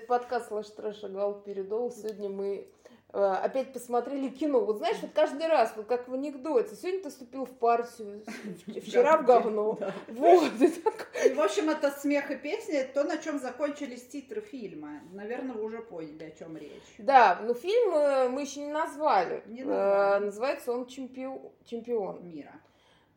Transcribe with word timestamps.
Это 0.00 0.06
подкаст 0.06 0.48
«Слэш 0.48 0.68
Трэш 0.70 1.02
Гал 1.02 1.42
Передол». 1.42 1.90
Сегодня 1.90 2.30
мы 2.30 2.68
э, 3.12 3.18
опять 3.22 3.74
посмотрели 3.74 4.30
кино. 4.30 4.60
Вот 4.64 4.78
знаешь, 4.78 4.96
вот 5.02 5.10
каждый 5.14 5.46
раз, 5.46 5.74
вот 5.76 5.86
как 5.86 6.08
в 6.08 6.14
анекдоте. 6.14 6.74
Сегодня 6.74 7.02
ты 7.02 7.10
вступил 7.10 7.44
в 7.44 7.50
партию, 7.50 8.22
вчера 8.82 9.18
в 9.18 9.26
говно. 9.26 9.78
Вот. 10.08 10.52
И 11.26 11.34
в 11.34 11.40
общем, 11.40 11.68
это 11.68 11.90
смех 11.90 12.30
и 12.30 12.36
песни, 12.36 12.76
это 12.76 13.02
то, 13.02 13.04
на 13.04 13.18
чем 13.18 13.38
закончились 13.38 14.06
титры 14.08 14.40
фильма. 14.40 15.02
Наверное, 15.12 15.54
вы 15.54 15.64
уже 15.64 15.82
поняли, 15.82 16.24
о 16.24 16.30
чем 16.30 16.56
речь. 16.56 16.94
Да, 16.96 17.38
но 17.42 17.52
фильм 17.52 17.94
э, 17.94 18.28
мы 18.30 18.40
еще 18.40 18.60
не 18.60 18.72
назвали. 18.72 19.42
Не 19.48 19.62
Э, 19.62 19.66
назвали. 19.66 20.24
Называется 20.24 20.72
он. 20.72 20.86
Чемпион. 20.86 22.26
Мира. 22.26 22.58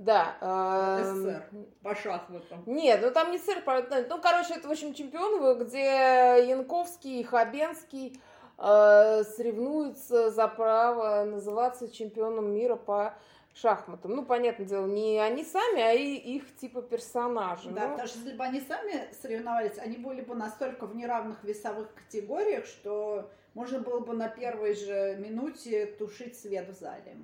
Да. 0.03 0.35
э, 0.41 1.03
СССР. 1.03 1.43
По 1.81 1.95
шахматам. 1.95 2.63
Нет, 2.65 2.99
ну 3.01 3.11
там 3.11 3.31
не 3.31 3.37
сыр, 3.37 3.61
правда, 3.63 4.05
ну, 4.09 4.21
короче, 4.21 4.55
это, 4.55 4.67
в 4.67 4.71
общем, 4.71 4.93
чемпион, 4.93 5.59
где 5.59 6.45
Янковский 6.47 7.21
и 7.21 7.23
Хабенский 7.23 8.19
э, 8.57 9.23
соревнуются 9.23 10.29
за 10.31 10.47
право 10.47 11.23
называться 11.23 11.91
чемпионом 11.91 12.53
мира 12.53 12.75
по 12.75 13.13
шахматам. 13.55 14.15
Ну, 14.15 14.25
понятное 14.25 14.65
дело, 14.65 14.85
не 14.87 15.19
они 15.19 15.43
сами, 15.43 15.81
а 15.81 15.93
и 15.93 16.15
их 16.15 16.55
типа 16.57 16.81
персонажи. 16.81 17.69
Да, 17.69 17.87
Ну, 17.87 17.91
потому 17.91 18.07
что 18.07 18.19
если 18.19 18.35
бы 18.35 18.43
они 18.43 18.61
сами 18.61 19.13
соревновались, 19.21 19.77
они 19.77 19.97
были 19.97 20.21
бы 20.21 20.35
настолько 20.35 20.85
в 20.85 20.95
неравных 20.95 21.43
весовых 21.43 21.93
категориях, 21.93 22.65
что 22.65 23.29
можно 23.53 23.79
было 23.79 23.99
бы 23.99 24.13
на 24.13 24.27
первой 24.27 24.73
же 24.73 25.15
минуте 25.19 25.85
тушить 25.85 26.37
свет 26.37 26.69
в 26.69 26.79
зале. 26.79 27.15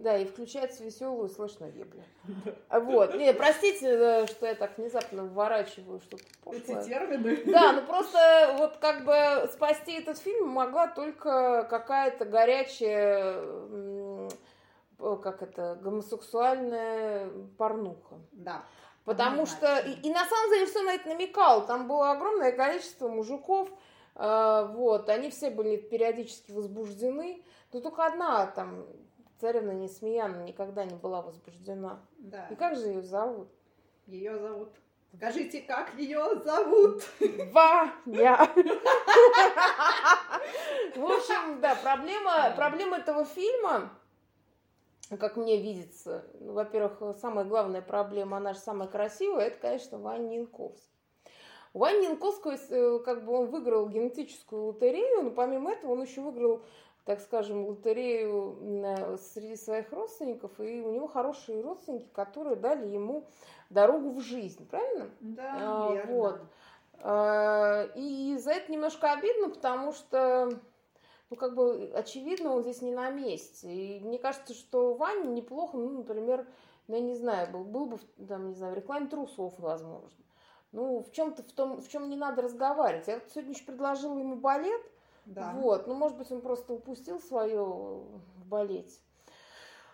Да, 0.00 0.16
и 0.16 0.24
включается 0.24 0.82
веселую, 0.82 1.28
слышно 1.28 1.66
вебли. 1.66 2.02
Вот. 2.70 3.14
Не, 3.16 3.34
простите, 3.34 3.86
э, 3.86 4.26
что 4.28 4.46
я 4.46 4.54
так 4.54 4.78
внезапно 4.78 5.24
вворачиваю 5.24 6.00
что-то 6.00 6.24
Эти 6.52 6.68
пошлое. 6.68 6.84
термины. 6.84 7.42
Да, 7.44 7.72
ну 7.72 7.82
просто 7.82 8.56
вот 8.56 8.78
как 8.78 9.04
бы 9.04 9.46
спасти 9.52 9.98
этот 9.98 10.16
фильм 10.16 10.48
могла 10.48 10.88
только 10.88 11.66
какая-то 11.68 12.24
горячая, 12.24 13.42
как 14.98 15.42
это, 15.42 15.78
гомосексуальная 15.82 17.28
порнуха. 17.58 18.20
Да. 18.32 18.62
Потому 19.04 19.44
что, 19.44 19.80
и, 19.80 19.92
и 20.00 20.10
на 20.10 20.24
самом 20.24 20.50
деле 20.50 20.64
все 20.64 20.82
на 20.82 20.94
это 20.94 21.08
намекал, 21.10 21.66
там 21.66 21.86
было 21.86 22.12
огромное 22.12 22.52
количество 22.52 23.08
мужиков, 23.08 23.68
э, 24.14 24.68
вот, 24.72 25.10
они 25.10 25.28
все 25.28 25.50
были 25.50 25.76
периодически 25.76 26.52
возбуждены, 26.52 27.44
но 27.74 27.80
только 27.80 28.06
одна 28.06 28.46
там, 28.46 28.86
царевна 29.40 29.72
Несмеяна, 29.72 30.42
никогда 30.42 30.84
не 30.84 30.94
была 30.94 31.22
возбуждена. 31.22 32.00
Да. 32.18 32.46
И 32.48 32.54
как 32.54 32.76
же 32.76 32.88
ее 32.88 33.02
зовут? 33.02 33.48
Ее 34.06 34.38
зовут. 34.38 34.70
Скажите, 35.16 35.62
как 35.62 35.94
ее 35.94 36.40
зовут? 36.44 37.02
Ваня. 37.52 38.36
В 40.94 41.04
общем, 41.04 41.60
да, 41.60 41.74
проблема, 41.82 42.52
проблема 42.54 42.98
этого 42.98 43.24
фильма, 43.24 43.90
как 45.18 45.36
мне 45.36 45.60
видится, 45.60 46.24
ну, 46.38 46.52
во-первых, 46.52 47.18
самая 47.18 47.44
главная 47.44 47.82
проблема, 47.82 48.36
она 48.36 48.52
же 48.54 48.60
самая 48.60 48.88
красивая, 48.88 49.46
это, 49.46 49.58
конечно, 49.58 49.98
Ваня 49.98 50.38
Янковский. 50.38 50.90
У 51.72 51.78
Вани 51.78 52.06
Янковского, 52.06 52.56
э, 52.68 52.98
как 53.04 53.24
бы 53.24 53.32
он 53.32 53.46
выиграл 53.46 53.88
генетическую 53.88 54.64
лотерею, 54.66 55.22
но 55.22 55.30
помимо 55.30 55.70
этого 55.70 55.92
он 55.92 56.02
еще 56.02 56.20
выиграл, 56.20 56.62
так 57.04 57.20
скажем, 57.20 57.66
лотерею 57.66 58.56
м, 58.60 59.18
среди 59.18 59.56
своих 59.56 59.92
родственников, 59.92 60.60
и 60.60 60.80
у 60.80 60.90
него 60.92 61.06
хорошие 61.08 61.60
родственники, 61.62 62.08
которые 62.12 62.56
дали 62.56 62.86
ему 62.88 63.24
дорогу 63.70 64.10
в 64.10 64.20
жизнь, 64.20 64.66
правильно? 64.68 65.10
Да, 65.20 65.56
А, 65.58 65.94
верно. 65.94 66.06
вот. 66.06 66.40
А, 67.02 67.84
И 67.96 68.36
за 68.38 68.52
это 68.52 68.70
немножко 68.70 69.12
обидно, 69.12 69.50
потому 69.50 69.92
что, 69.92 70.50
ну, 71.30 71.36
как 71.36 71.54
бы, 71.54 71.90
очевидно, 71.94 72.54
он 72.54 72.62
здесь 72.62 72.82
не 72.82 72.92
на 72.92 73.10
месте. 73.10 73.72
И 73.72 74.00
мне 74.00 74.18
кажется, 74.18 74.54
что 74.54 74.94
Ваня 74.94 75.26
неплохо, 75.28 75.76
ну, 75.76 75.90
например, 75.90 76.46
ну, 76.88 76.96
я 76.96 77.00
не 77.00 77.14
знаю, 77.14 77.50
был, 77.52 77.64
был 77.64 77.86
бы, 77.86 77.98
там, 78.28 78.48
не 78.48 78.54
знаю, 78.54 78.74
в 78.74 78.76
рекламе 78.76 79.06
трусов, 79.06 79.58
возможно. 79.58 80.10
Ну, 80.72 81.02
в 81.02 81.10
чем-то, 81.12 81.42
в 81.42 81.52
том, 81.52 81.80
в 81.80 81.88
чем 81.88 82.08
не 82.08 82.16
надо 82.16 82.42
разговаривать. 82.42 83.08
Я 83.08 83.14
вот 83.14 83.24
сегодня 83.30 83.52
еще 83.52 83.64
предложила 83.64 84.18
ему 84.18 84.36
балет, 84.36 84.82
Да. 85.26 85.52
вот, 85.54 85.86
ну, 85.86 85.94
может 85.94 86.16
быть, 86.16 86.30
он 86.32 86.40
просто 86.40 86.72
упустил 86.72 87.20
свое 87.20 87.62
в 87.64 88.44
балете. 88.46 88.98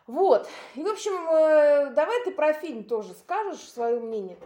Вот. 0.06 0.48
И, 0.76 0.82
в 0.82 0.86
общем, 0.86 1.12
э, 1.28 1.90
давай 1.90 2.22
ты 2.24 2.30
про 2.30 2.52
фильм 2.52 2.84
тоже 2.84 3.12
скажешь 3.14 3.60
свое 3.60 3.98
мнение, 3.98 4.38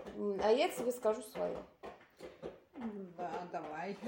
а 0.42 0.50
я 0.50 0.68
тебе 0.68 0.91
скажу 0.91 1.22
свое. 1.22 1.56
Да, 3.16 3.30
давай. 3.52 3.98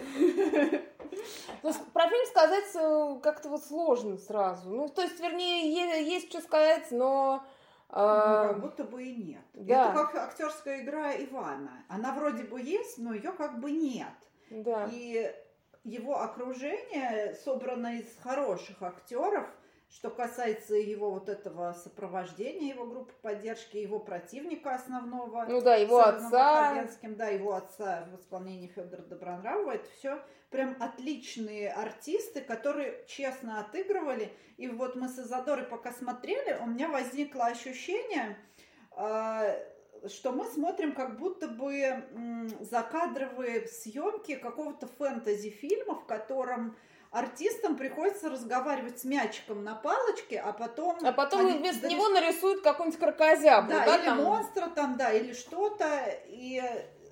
То 1.60 1.68
есть 1.68 1.92
про 1.92 2.08
фильм 2.08 2.26
сказать 2.26 2.74
э, 2.74 3.20
как-то 3.22 3.50
вот 3.50 3.62
сложно 3.64 4.16
сразу. 4.16 4.70
Ну, 4.70 4.88
то 4.88 5.02
есть, 5.02 5.20
вернее, 5.20 6.02
есть 6.04 6.30
что 6.30 6.40
сказать, 6.40 6.90
но... 6.90 7.44
Ну, 7.90 7.98
э, 7.98 8.48
как 8.48 8.60
будто 8.62 8.84
бы 8.84 9.02
и 9.02 9.14
нет. 9.14 9.42
да. 9.52 9.90
Это 9.90 9.92
как 9.92 10.14
актерская 10.14 10.80
игра 10.80 11.14
Ивана. 11.16 11.84
Она 11.90 12.14
вроде 12.14 12.44
бы 12.44 12.58
есть, 12.58 12.96
но 12.96 13.12
ее 13.12 13.32
как 13.32 13.60
бы 13.60 13.70
нет. 13.70 14.14
да. 14.48 14.88
И 14.90 15.30
его 15.84 16.20
окружение 16.20 17.34
собрано 17.44 17.98
из 17.98 18.16
хороших 18.22 18.82
актеров, 18.82 19.46
что 19.90 20.10
касается 20.10 20.74
его 20.74 21.10
вот 21.10 21.28
этого 21.28 21.74
сопровождения, 21.74 22.72
его 22.72 22.86
группы 22.86 23.12
поддержки, 23.20 23.76
его 23.76 23.98
противника 23.98 24.74
основного. 24.74 25.44
Ну 25.46 25.60
да, 25.60 25.76
его 25.76 26.00
отца. 26.00 26.88
Да, 27.02 27.26
его 27.26 27.54
отца 27.54 28.08
в 28.10 28.18
исполнении 28.18 28.68
Федора 28.68 29.02
Добронравова. 29.02 29.72
Это 29.72 29.88
все 29.98 30.18
прям 30.50 30.76
отличные 30.80 31.70
артисты, 31.70 32.40
которые 32.40 33.04
честно 33.06 33.60
отыгрывали. 33.60 34.32
И 34.56 34.68
вот 34.68 34.96
мы 34.96 35.08
с 35.08 35.18
Изодорой 35.18 35.66
пока 35.66 35.92
смотрели, 35.92 36.56
у 36.62 36.66
меня 36.66 36.88
возникло 36.88 37.46
ощущение, 37.46 38.38
э, 38.96 39.71
что 40.08 40.32
мы 40.32 40.44
смотрим 40.46 40.94
как 40.94 41.18
будто 41.18 41.48
бы 41.48 42.04
закадровые 42.60 43.66
съемки 43.66 44.36
какого-то 44.36 44.86
фэнтези-фильма, 44.98 45.94
в 45.94 46.06
котором 46.06 46.76
артистам 47.10 47.76
приходится 47.76 48.30
разговаривать 48.30 49.00
с 49.00 49.04
мячиком 49.04 49.62
на 49.62 49.74
палочке, 49.74 50.40
а 50.40 50.52
потом... 50.52 50.98
А 51.04 51.12
потом 51.12 51.40
они 51.40 51.58
вместо 51.58 51.86
дорис- 51.86 51.90
него 51.90 52.08
нарисуют 52.08 52.62
какую-нибудь 52.62 52.98
крокозябру, 52.98 53.70
да, 53.70 53.84
да, 53.84 53.96
или 53.96 54.04
там? 54.06 54.22
монстра 54.22 54.66
там, 54.68 54.96
да, 54.96 55.12
или 55.12 55.34
что-то. 55.34 56.04
И, 56.28 56.62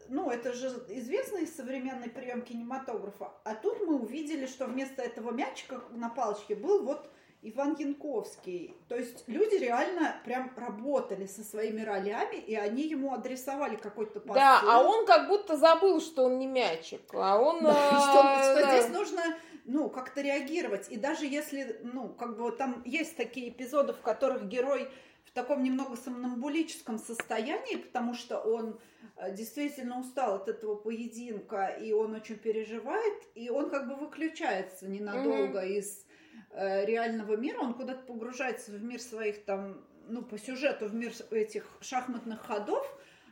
ну, 0.09 0.31
это 0.31 0.53
же 0.55 0.69
известный 0.89 1.47
современный 1.47 2.09
прием 2.09 2.43
кинематографа. 2.43 3.33
А 3.45 3.55
тут 3.55 3.87
мы 3.87 4.01
увидели, 4.01 4.47
что 4.47 4.65
вместо 4.65 5.03
этого 5.03 5.33
мячика 5.33 5.83
на 5.91 6.09
палочке 6.09 6.55
был 6.55 6.83
вот 6.85 7.11
Иван 7.43 7.75
Янковский. 7.79 8.77
То 8.89 8.97
есть 8.97 9.25
люди 9.27 9.55
реально 9.55 10.21
прям 10.25 10.53
работали 10.57 11.27
со 11.27 11.43
своими 11.43 11.81
ролями, 11.81 12.37
и 12.37 12.55
они 12.55 12.83
ему 12.83 13.15
адресовали 13.15 13.77
какой-то 13.77 14.21
посыл. 14.21 14.35
Да, 14.35 14.61
а 14.63 14.83
он 14.83 15.07
как 15.07 15.29
будто 15.29 15.57
забыл, 15.57 16.01
что 16.01 16.25
он 16.25 16.39
не 16.39 16.47
мячик, 16.47 17.01
а 17.15 17.39
он... 17.39 17.63
Да, 17.63 17.71
э, 17.71 17.89
что, 17.89 18.53
что 18.53 18.67
да. 18.67 18.81
здесь 18.81 18.93
нужно, 18.93 19.23
ну, 19.65 19.89
как-то 19.89 20.21
реагировать. 20.21 20.91
И 20.91 20.97
даже 20.97 21.25
если, 21.25 21.81
ну, 21.83 22.11
как 22.11 22.37
бы 22.37 22.53
там 22.53 22.83
есть 22.85 23.17
такие 23.17 23.49
эпизоды, 23.49 23.95
в 23.95 24.03
которых 24.03 24.47
герой 24.47 24.91
в 25.25 25.33
таком 25.33 25.63
немного 25.63 25.97
сомнамбулическом 25.97 26.99
состоянии, 26.99 27.77
потому 27.77 28.13
что 28.13 28.39
он 28.39 28.79
э, 29.17 29.35
действительно 29.35 29.99
устал 29.99 30.35
от 30.35 30.49
этого 30.49 30.75
поединка, 30.75 31.69
и 31.69 31.93
он 31.93 32.15
очень 32.17 32.37
переживает, 32.37 33.15
и 33.35 33.49
он 33.49 33.71
как 33.71 33.89
бы 33.89 33.95
выключается 33.95 34.87
ненадолго 34.89 35.63
из 35.63 36.01
э, 36.01 36.10
реального 36.55 37.37
мира, 37.37 37.59
он 37.61 37.75
куда-то 37.75 38.03
погружается 38.05 38.73
в 38.73 38.83
мир 38.83 39.01
своих 39.01 39.45
там, 39.45 39.85
ну, 40.09 40.23
по 40.23 40.39
сюжету, 40.39 40.87
в 40.87 40.95
мир 40.95 41.13
этих 41.31 41.67
шахматных 41.81 42.41
ходов, 42.41 42.87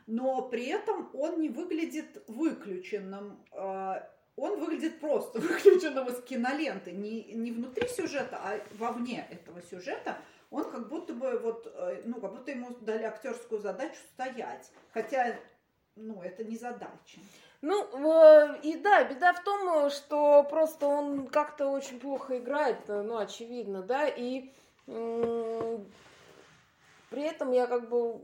но 0.07 0.41
при 0.41 0.65
этом 0.65 1.09
он 1.13 1.39
не 1.39 1.49
выглядит 1.49 2.23
выключенным. 2.27 3.45
э, 3.51 4.01
Он 4.35 4.59
выглядит 4.59 4.99
просто 4.99 5.39
выключенным 5.39 6.07
из 6.07 6.23
киноленты, 6.23 6.91
не, 6.91 7.25
не 7.33 7.51
внутри 7.51 7.87
сюжета, 7.87 8.39
а 8.41 8.59
вовне 8.77 9.27
этого 9.29 9.61
сюжета. 9.61 10.17
Он 10.49 10.69
как 10.71 10.89
будто 10.89 11.13
бы 11.13 11.37
вот, 11.37 11.71
э, 11.71 12.01
ну, 12.05 12.19
как 12.19 12.31
будто 12.31 12.49
ему 12.49 12.71
дали 12.81 13.03
актерскую 13.03 13.61
задачу 13.61 13.97
стоять. 14.13 14.71
Хотя, 14.93 15.35
ну, 15.95 16.23
это 16.23 16.43
не 16.43 16.57
задача. 16.57 17.19
Ну, 17.61 17.87
э, 17.93 18.59
и 18.63 18.77
да, 18.77 19.03
беда 19.03 19.33
в 19.33 19.43
том, 19.43 19.89
что 19.89 20.43
просто 20.43 20.87
он 20.87 21.27
как-то 21.27 21.67
очень 21.67 21.99
плохо 21.99 22.37
играет, 22.37 22.77
э, 22.87 23.01
ну, 23.01 23.17
очевидно, 23.17 23.81
да, 23.81 24.07
и 24.07 24.49
при 27.09 27.21
этом 27.21 27.51
я 27.51 27.67
как 27.67 27.89
бы, 27.89 28.21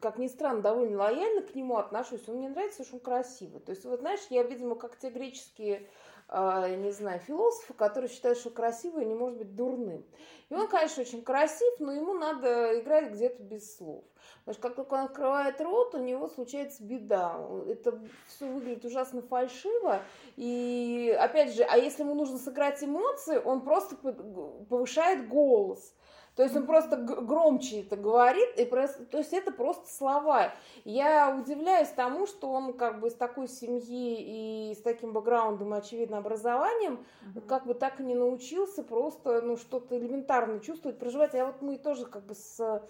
как 0.00 0.16
ни 0.18 0.28
странно, 0.28 0.62
довольно 0.62 0.98
лояльно 0.98 1.42
к 1.42 1.54
нему 1.54 1.76
отношусь. 1.76 2.26
Он 2.28 2.36
мне 2.36 2.48
нравится, 2.48 2.84
что 2.84 2.94
он 2.94 3.00
красивый. 3.00 3.60
То 3.60 3.72
есть, 3.72 3.84
вот 3.84 4.00
знаешь, 4.00 4.20
я, 4.30 4.42
видимо, 4.42 4.74
как 4.76 4.96
те 4.96 5.10
греческие 5.10 5.80
э, 5.80 5.84
не 6.28 6.90
знаю, 6.90 7.20
философа, 7.20 7.72
который 7.74 8.08
считает, 8.08 8.36
что 8.38 8.50
красивый 8.50 9.04
не 9.04 9.14
может 9.14 9.38
быть 9.38 9.54
дурным. 9.54 10.04
И 10.48 10.54
он, 10.54 10.68
конечно, 10.68 11.02
очень 11.02 11.22
красив, 11.22 11.78
но 11.78 11.92
ему 11.92 12.14
надо 12.14 12.80
играть 12.80 13.12
где-то 13.12 13.42
без 13.42 13.76
слов. 13.76 14.04
Потому 14.40 14.54
что 14.54 14.62
как 14.62 14.76
только 14.76 14.94
он 14.94 15.00
открывает 15.06 15.60
рот, 15.60 15.94
у 15.94 15.98
него 15.98 16.28
случается 16.28 16.82
беда. 16.82 17.40
Это 17.68 18.00
все 18.28 18.46
выглядит 18.46 18.84
ужасно 18.84 19.22
фальшиво. 19.22 20.02
И 20.36 21.16
опять 21.18 21.54
же, 21.54 21.62
а 21.64 21.76
если 21.76 22.02
ему 22.02 22.14
нужно 22.14 22.38
сыграть 22.38 22.82
эмоции, 22.82 23.38
он 23.38 23.62
просто 23.62 23.96
повышает 23.96 25.28
голос. 25.28 25.94
То 26.36 26.42
есть 26.42 26.54
он 26.54 26.66
просто 26.66 26.98
громче 26.98 27.80
это 27.80 27.96
говорит, 27.96 28.58
и 28.58 28.66
просто, 28.66 29.06
то 29.06 29.16
есть 29.16 29.32
это 29.32 29.50
просто 29.50 29.88
слова. 29.88 30.52
Я 30.84 31.34
удивляюсь 31.34 31.88
тому, 31.88 32.26
что 32.26 32.50
он 32.50 32.74
как 32.74 33.00
бы 33.00 33.08
из 33.08 33.14
такой 33.14 33.48
семьи 33.48 34.70
и 34.70 34.74
с 34.74 34.82
таким 34.82 35.14
бэкграундом 35.14 35.72
очевидно, 35.72 36.18
образованием, 36.18 36.98
mm-hmm. 37.24 37.46
как 37.46 37.64
бы 37.64 37.72
так 37.72 38.00
и 38.00 38.04
не 38.04 38.14
научился 38.14 38.82
просто, 38.82 39.40
ну, 39.40 39.56
что-то 39.56 39.96
элементарно 39.96 40.60
чувствовать, 40.60 40.98
проживать. 40.98 41.34
А 41.34 41.46
вот 41.46 41.62
мы 41.62 41.78
тоже 41.78 42.04
как 42.04 42.26
бы 42.26 42.34
с 42.34 42.82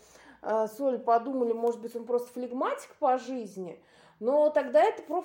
э, 0.43 0.67
Соль 0.77 0.99
подумали, 0.99 1.53
может 1.53 1.81
быть, 1.81 1.95
он 1.95 2.05
просто 2.05 2.33
флегматик 2.33 2.97
по 2.97 3.17
жизни, 3.17 3.81
но 4.19 4.51
тогда 4.51 4.83
это 4.83 5.03
проф, 5.05 5.25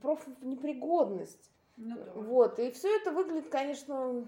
профнепригодность. 0.00 1.52
Ну, 1.76 1.94
да. 1.94 2.12
Вот, 2.16 2.58
и 2.58 2.72
все 2.72 2.96
это 2.96 3.12
выглядит, 3.12 3.50
конечно... 3.50 4.26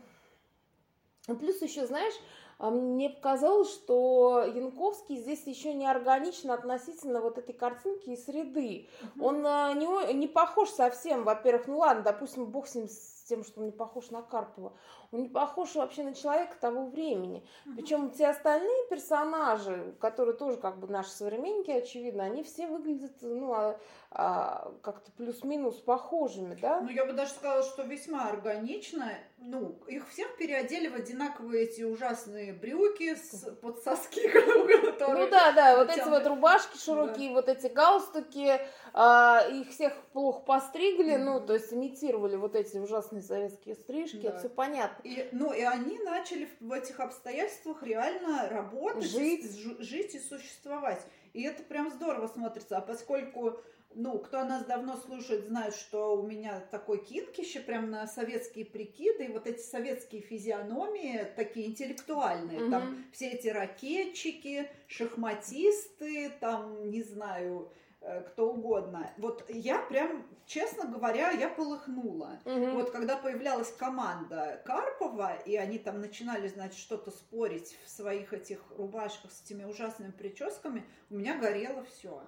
Плюс 1.40 1.62
еще, 1.62 1.86
знаешь, 1.86 2.12
мне 2.58 3.10
показалось, 3.10 3.72
что 3.72 4.44
Янковский 4.44 5.16
здесь 5.16 5.46
еще 5.46 5.74
не 5.74 5.86
органично 5.86 6.54
относительно 6.54 7.20
вот 7.20 7.38
этой 7.38 7.52
картинки 7.52 8.10
и 8.10 8.16
среды. 8.16 8.88
Он 9.20 9.44
а, 9.46 9.72
не, 9.72 10.14
не 10.14 10.28
похож 10.28 10.70
совсем, 10.70 11.24
во-первых, 11.24 11.66
ну 11.66 11.78
ладно, 11.78 12.02
допустим, 12.02 12.46
бог 12.46 12.66
с 12.66 12.74
ним 12.74 12.88
с 12.88 13.14
тем, 13.24 13.44
что 13.44 13.60
он 13.60 13.66
не 13.66 13.72
похож 13.72 14.10
на 14.10 14.22
Карпова. 14.22 14.72
Он 15.12 15.22
не 15.22 15.28
похож 15.28 15.74
вообще 15.74 16.02
на 16.02 16.14
человека 16.14 16.56
того 16.60 16.86
времени. 16.86 17.42
Mm-hmm. 17.42 17.74
Причем 17.76 18.10
те 18.10 18.28
остальные 18.28 18.88
персонажи, 18.90 19.94
которые 20.00 20.36
тоже 20.36 20.58
как 20.58 20.78
бы 20.78 20.88
наши 20.88 21.10
современники, 21.10 21.70
очевидно, 21.70 22.24
они 22.24 22.42
все 22.42 22.66
выглядят, 22.66 23.12
ну, 23.22 23.76
а, 24.16 24.72
как-то 24.82 25.10
плюс-минус 25.10 25.74
похожими, 25.80 26.54
да? 26.54 26.80
Ну, 26.80 26.88
я 26.88 27.04
бы 27.04 27.14
даже 27.14 27.32
сказала, 27.32 27.64
что 27.64 27.82
весьма 27.82 28.28
органично. 28.28 29.10
Ну, 29.38 29.80
их 29.88 30.08
всех 30.08 30.36
переодели 30.36 30.86
в 30.86 30.94
одинаковые 30.94 31.64
эти 31.64 31.82
ужасные 31.82 32.52
брюки 32.52 33.16
с, 33.16 33.50
под 33.60 33.82
соски. 33.82 34.22
Ну 35.00 35.28
да, 35.28 35.52
да, 35.52 35.76
вот 35.76 35.90
эти 35.90 36.08
вот 36.08 36.26
рубашки 36.26 36.78
широкие, 36.78 37.32
вот 37.32 37.48
эти 37.48 37.66
галстуки, 37.66 38.60
а, 38.92 39.44
их 39.50 39.70
всех 39.70 39.92
плохо 40.12 40.40
постригли, 40.40 41.16
ну, 41.16 41.40
то 41.40 41.54
есть 41.54 41.72
имитировали 41.72 42.36
вот 42.36 42.54
эти 42.54 42.78
ужасные 42.78 43.22
советские 43.22 43.74
стрижки, 43.74 44.24
это 44.24 44.38
все 44.38 44.48
понятно. 44.48 45.10
Ну, 45.32 45.52
и 45.52 45.62
они 45.62 45.98
начали 45.98 46.48
в 46.60 46.72
этих 46.72 47.00
обстоятельствах 47.00 47.82
реально 47.82 48.48
работать, 48.48 49.04
жить 49.04 50.14
и 50.14 50.18
существовать. 50.20 51.04
И 51.32 51.42
это 51.42 51.64
прям 51.64 51.90
здорово 51.90 52.28
смотрится. 52.28 52.78
А 52.78 52.80
поскольку 52.80 53.58
ну, 53.94 54.18
кто 54.18 54.44
нас 54.44 54.64
давно 54.64 54.96
слушает, 54.96 55.46
знает, 55.46 55.74
что 55.74 56.16
у 56.16 56.26
меня 56.26 56.60
такой 56.70 57.04
кинкище 57.04 57.60
прям 57.60 57.90
на 57.90 58.06
советские 58.06 58.64
прикиды, 58.64 59.24
и 59.24 59.32
вот 59.32 59.46
эти 59.46 59.60
советские 59.60 60.22
физиономии 60.22 61.26
такие 61.36 61.68
интеллектуальные, 61.68 62.64
угу. 62.64 62.70
там 62.70 63.04
все 63.12 63.30
эти 63.30 63.48
ракетчики, 63.48 64.70
шахматисты, 64.88 66.30
там, 66.40 66.90
не 66.90 67.02
знаю, 67.02 67.70
Э, 68.06 68.20
кто 68.20 68.52
угодно. 68.52 69.10
Вот 69.16 69.46
я 69.48 69.78
прям, 69.78 70.26
честно 70.44 70.84
говоря, 70.86 71.30
я 71.30 71.48
полыхнула. 71.48 72.38
Угу. 72.44 72.72
Вот 72.72 72.90
когда 72.90 73.16
появлялась 73.16 73.72
команда 73.72 74.60
Карпова, 74.66 75.36
и 75.46 75.56
они 75.56 75.78
там 75.78 76.02
начинали, 76.02 76.48
значит, 76.48 76.78
что-то 76.78 77.10
спорить 77.10 77.78
в 77.84 77.88
своих 77.88 78.34
этих 78.34 78.60
рубашках 78.76 79.32
с 79.32 79.42
этими 79.42 79.64
ужасными 79.64 80.10
прическами, 80.10 80.84
у 81.08 81.14
меня 81.14 81.38
горело 81.38 81.82
все. 81.84 82.22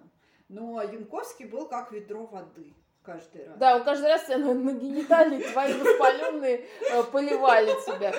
Но 0.49 0.81
Янковский 0.83 1.47
был 1.47 1.69
как 1.69 1.93
ведро 1.93 2.27
воды 2.27 2.75
каждый 3.07 3.47
раз. 3.47 3.57
Да, 3.59 3.77
он 3.77 3.85
каждый 3.85 4.09
раз 4.09 4.29
на, 4.29 4.37
на 4.37 4.73
гениталии 4.73 5.41
твои 5.41 5.73
воспаленные 5.75 6.67
э, 6.91 7.03
поливали 7.05 7.73
тебя. 7.87 8.13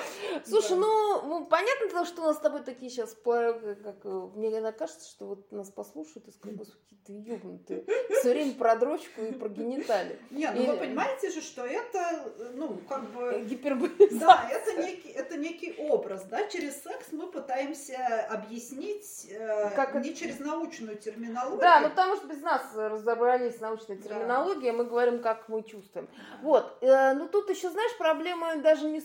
Слушай, 0.46 0.78
ну, 0.78 1.22
ну, 1.24 1.46
понятно, 1.46 1.90
то, 1.90 2.06
что 2.06 2.22
у 2.22 2.26
нас 2.26 2.38
с 2.38 2.40
тобой 2.40 2.64
такие 2.64 2.90
сейчас, 2.90 3.14
как, 3.14 4.06
э, 4.06 4.30
мне 4.36 4.50
иногда 4.50 4.72
кажется, 4.72 5.10
что 5.10 5.26
вот 5.28 5.52
нас 5.52 5.70
послушают 5.70 6.28
и 6.28 6.32
скажут, 6.32 6.60
господи, 6.60 6.98
ты 7.06 7.14
ёбнутые. 7.14 7.86
Все 8.20 8.32
время 8.32 8.54
про 8.54 8.76
дрочку 8.76 9.22
и 9.22 9.34
про 9.34 9.50
гениталии. 9.50 10.18
Нет, 10.32 10.54
ну 10.56 10.66
вы 10.72 10.78
понимаете 10.78 11.30
же, 11.32 11.42
что 11.42 11.66
это, 11.66 12.34
ну, 12.54 12.80
как 12.88 13.04
бы... 13.12 13.46
Гиперболизация. 13.50 14.20
Да, 14.20 14.50
это 14.50 14.82
некий, 14.82 15.10
это 15.10 15.38
некий 15.38 15.76
образ, 15.78 16.24
да, 16.26 16.48
через 16.48 16.82
секс 16.82 17.08
мы 17.12 17.28
пытаемся 17.28 18.26
объяснить 18.30 19.28
э, 19.30 19.70
как 19.76 19.96
не 19.96 20.16
через 20.16 20.40
научную 20.40 20.98
терминологию. 20.98 21.60
Да, 21.60 21.82
ну 21.82 21.90
потому 21.90 22.16
что 22.16 22.28
без 22.28 22.42
нас 22.42 22.62
разобрались 22.76 23.60
научной 23.60 23.98
терминологией, 23.98 24.72
мы 24.78 24.86
говорим, 24.86 25.22
как 25.22 25.50
мы 25.50 25.64
чувствуем. 25.64 26.08
Вот. 26.42 26.78
Э, 26.82 27.14
ну, 27.14 27.28
тут 27.28 27.50
еще, 27.50 27.70
знаешь, 27.70 27.98
проблема 27.98 28.56
даже 28.58 28.88
не... 28.88 29.02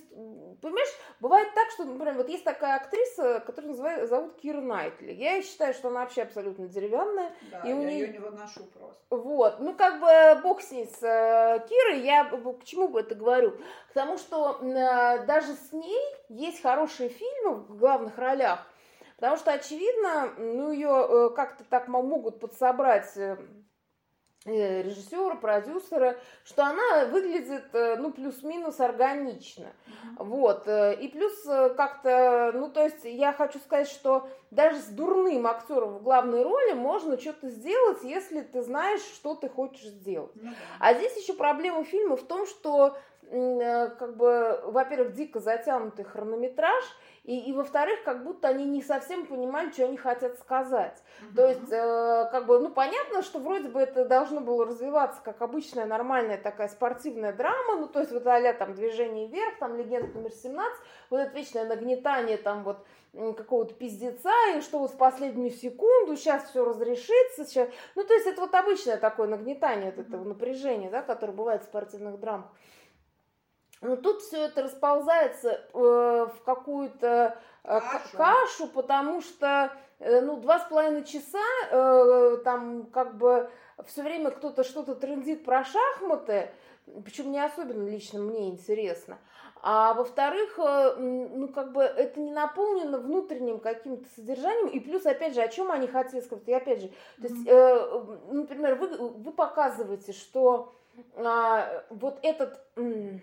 Понимаешь, 0.60 0.88
бывает 1.20 1.48
так, 1.54 1.70
что, 1.70 1.84
например, 1.84 2.14
вот 2.14 2.28
есть 2.28 2.44
такая 2.44 2.76
актриса, 2.76 3.42
которую 3.44 3.70
называют, 3.72 4.08
зовут 4.08 4.36
Кира 4.36 4.60
Найтли. 4.60 5.12
Я 5.12 5.42
считаю, 5.42 5.74
что 5.74 5.88
она 5.88 6.00
вообще 6.00 6.22
абсолютно 6.22 6.68
деревянная. 6.68 7.32
Да, 7.50 7.60
и 7.62 7.72
у 7.72 7.80
я 7.80 7.86
нее... 7.88 7.98
ее 8.00 8.08
не 8.12 8.18
выношу 8.18 8.64
просто. 8.78 9.02
Вот. 9.10 9.60
Ну, 9.60 9.74
как 9.74 10.00
бы 10.00 10.42
бог 10.42 10.60
с 10.60 10.70
ней, 10.70 10.86
с 10.86 11.02
э, 11.02 11.66
Кирой, 11.68 12.00
я 12.00 12.24
к 12.24 12.64
чему 12.64 12.88
бы 12.88 13.00
это 13.00 13.14
говорю? 13.14 13.52
К 13.90 13.92
тому, 13.94 14.18
что 14.18 14.58
э, 14.60 15.26
даже 15.26 15.54
с 15.54 15.72
ней 15.72 16.00
есть 16.28 16.62
хорошие 16.62 17.08
фильмы 17.08 17.56
в 17.56 17.78
главных 17.78 18.18
ролях, 18.18 18.66
Потому 19.22 19.36
что, 19.36 19.52
очевидно, 19.52 20.32
ну, 20.36 20.72
ее 20.72 21.30
как-то 21.36 21.62
так 21.62 21.86
могут 21.86 22.40
подсобрать 22.40 23.16
режиссера, 24.44 25.36
продюсера, 25.36 26.16
что 26.44 26.64
она 26.64 27.06
выглядит, 27.06 27.64
э, 27.72 27.96
ну, 27.96 28.12
плюс-минус 28.12 28.80
органично. 28.80 29.66
Mm-hmm. 29.66 30.24
Вот. 30.24 30.66
Э, 30.66 30.94
и 30.94 31.08
плюс 31.08 31.32
как-то, 31.76 32.52
ну, 32.54 32.68
то 32.68 32.82
есть 32.82 33.04
я 33.04 33.32
хочу 33.32 33.58
сказать, 33.60 33.88
что 33.88 34.28
даже 34.50 34.78
с 34.78 34.86
дурным 34.86 35.46
актером 35.46 35.98
в 35.98 36.02
главной 36.02 36.42
роли 36.42 36.72
можно 36.72 37.18
что-то 37.18 37.48
сделать, 37.48 38.02
если 38.02 38.40
ты 38.40 38.62
знаешь, 38.62 39.02
что 39.02 39.34
ты 39.34 39.48
хочешь 39.48 39.84
сделать. 39.84 40.34
Mm-hmm. 40.36 40.54
А 40.80 40.94
здесь 40.94 41.16
еще 41.16 41.34
проблема 41.34 41.84
фильма 41.84 42.16
в 42.16 42.22
том, 42.22 42.46
что, 42.46 42.96
как 43.30 44.16
бы, 44.16 44.60
во-первых, 44.64 45.12
дико 45.14 45.40
затянутый 45.40 46.04
хронометраж– 46.04 46.84
и, 47.24 47.38
и 47.38 47.52
во-вторых, 47.52 48.02
как 48.04 48.24
будто 48.24 48.48
они 48.48 48.64
не 48.64 48.82
совсем 48.82 49.26
понимали, 49.26 49.70
что 49.70 49.84
они 49.84 49.96
хотят 49.96 50.38
сказать. 50.40 51.00
Угу. 51.20 51.36
То 51.36 51.48
есть, 51.48 51.70
э, 51.70 52.28
как 52.32 52.46
бы, 52.46 52.58
ну, 52.58 52.70
понятно, 52.70 53.22
что 53.22 53.38
вроде 53.38 53.68
бы 53.68 53.80
это 53.80 54.04
должно 54.04 54.40
было 54.40 54.66
развиваться 54.66 55.20
как 55.22 55.40
обычная 55.40 55.86
нормальная 55.86 56.36
такая 56.36 56.66
спортивная 56.66 57.32
драма, 57.32 57.76
ну, 57.76 57.86
то 57.86 58.00
есть, 58.00 58.10
вот 58.10 58.26
а 58.26 58.52
там 58.54 58.74
«Движение 58.74 59.28
вверх», 59.28 59.58
там 59.60 59.76
«Легенда 59.76 60.18
номер 60.18 60.30
17», 60.30 60.62
вот 61.10 61.20
это 61.20 61.36
вечное 61.36 61.64
нагнетание 61.64 62.38
там 62.38 62.64
вот 62.64 62.84
какого-то 63.12 63.74
пиздеца, 63.74 64.32
и 64.56 64.60
что 64.60 64.78
вот 64.78 64.90
в 64.90 64.96
последнюю 64.96 65.50
секунду 65.50 66.16
сейчас 66.16 66.48
все 66.48 66.64
разрешится, 66.64 67.44
сейчас... 67.44 67.68
ну, 67.94 68.02
то 68.02 68.14
есть, 68.14 68.26
это 68.26 68.40
вот 68.40 68.54
обычное 68.54 68.96
такое 68.96 69.28
нагнетание 69.28 69.92
вот 69.94 70.04
этого 70.04 70.24
напряжения, 70.24 70.90
да, 70.90 71.02
которое 71.02 71.32
бывает 71.32 71.62
в 71.62 71.66
спортивных 71.66 72.18
драмах. 72.18 72.46
Но 73.82 73.96
тут 73.96 74.22
все 74.22 74.44
это 74.44 74.62
расползается 74.62 75.50
э, 75.50 75.58
в 75.74 76.42
какую-то 76.44 77.36
э, 77.64 77.80
кашу. 77.80 78.16
кашу, 78.16 78.66
потому 78.68 79.20
что 79.20 79.72
э, 79.98 80.20
ну 80.20 80.36
два 80.36 80.60
с 80.60 80.68
половиной 80.68 81.04
часа 81.04 81.40
э, 81.70 82.38
там 82.44 82.86
как 82.86 83.16
бы 83.16 83.50
все 83.86 84.02
время 84.02 84.30
кто-то 84.30 84.62
что-то 84.62 84.94
трендит 84.94 85.44
про 85.44 85.64
шахматы, 85.64 86.50
причем 87.04 87.32
не 87.32 87.44
особенно 87.44 87.88
лично 87.88 88.20
мне 88.20 88.50
интересно. 88.50 89.18
А 89.64 89.94
во-вторых, 89.94 90.58
э, 90.58 90.94
ну 90.96 91.48
как 91.48 91.72
бы 91.72 91.82
это 91.82 92.20
не 92.20 92.30
наполнено 92.30 92.98
внутренним 92.98 93.58
каким-то 93.58 94.08
содержанием, 94.14 94.68
и 94.68 94.78
плюс, 94.78 95.06
опять 95.06 95.34
же, 95.34 95.42
о 95.42 95.48
чем 95.48 95.72
они 95.72 95.88
хотели 95.88 96.20
сказать, 96.20 96.46
и 96.46 96.52
опять 96.52 96.82
же, 96.82 96.88
то 96.88 97.28
есть, 97.28 97.46
э, 97.48 98.04
например, 98.30 98.76
вы, 98.76 98.96
вы 98.96 99.32
показываете, 99.32 100.12
что 100.12 100.72
э, 101.16 101.82
вот 101.90 102.20
этот... 102.22 102.60
Э, 102.76 103.18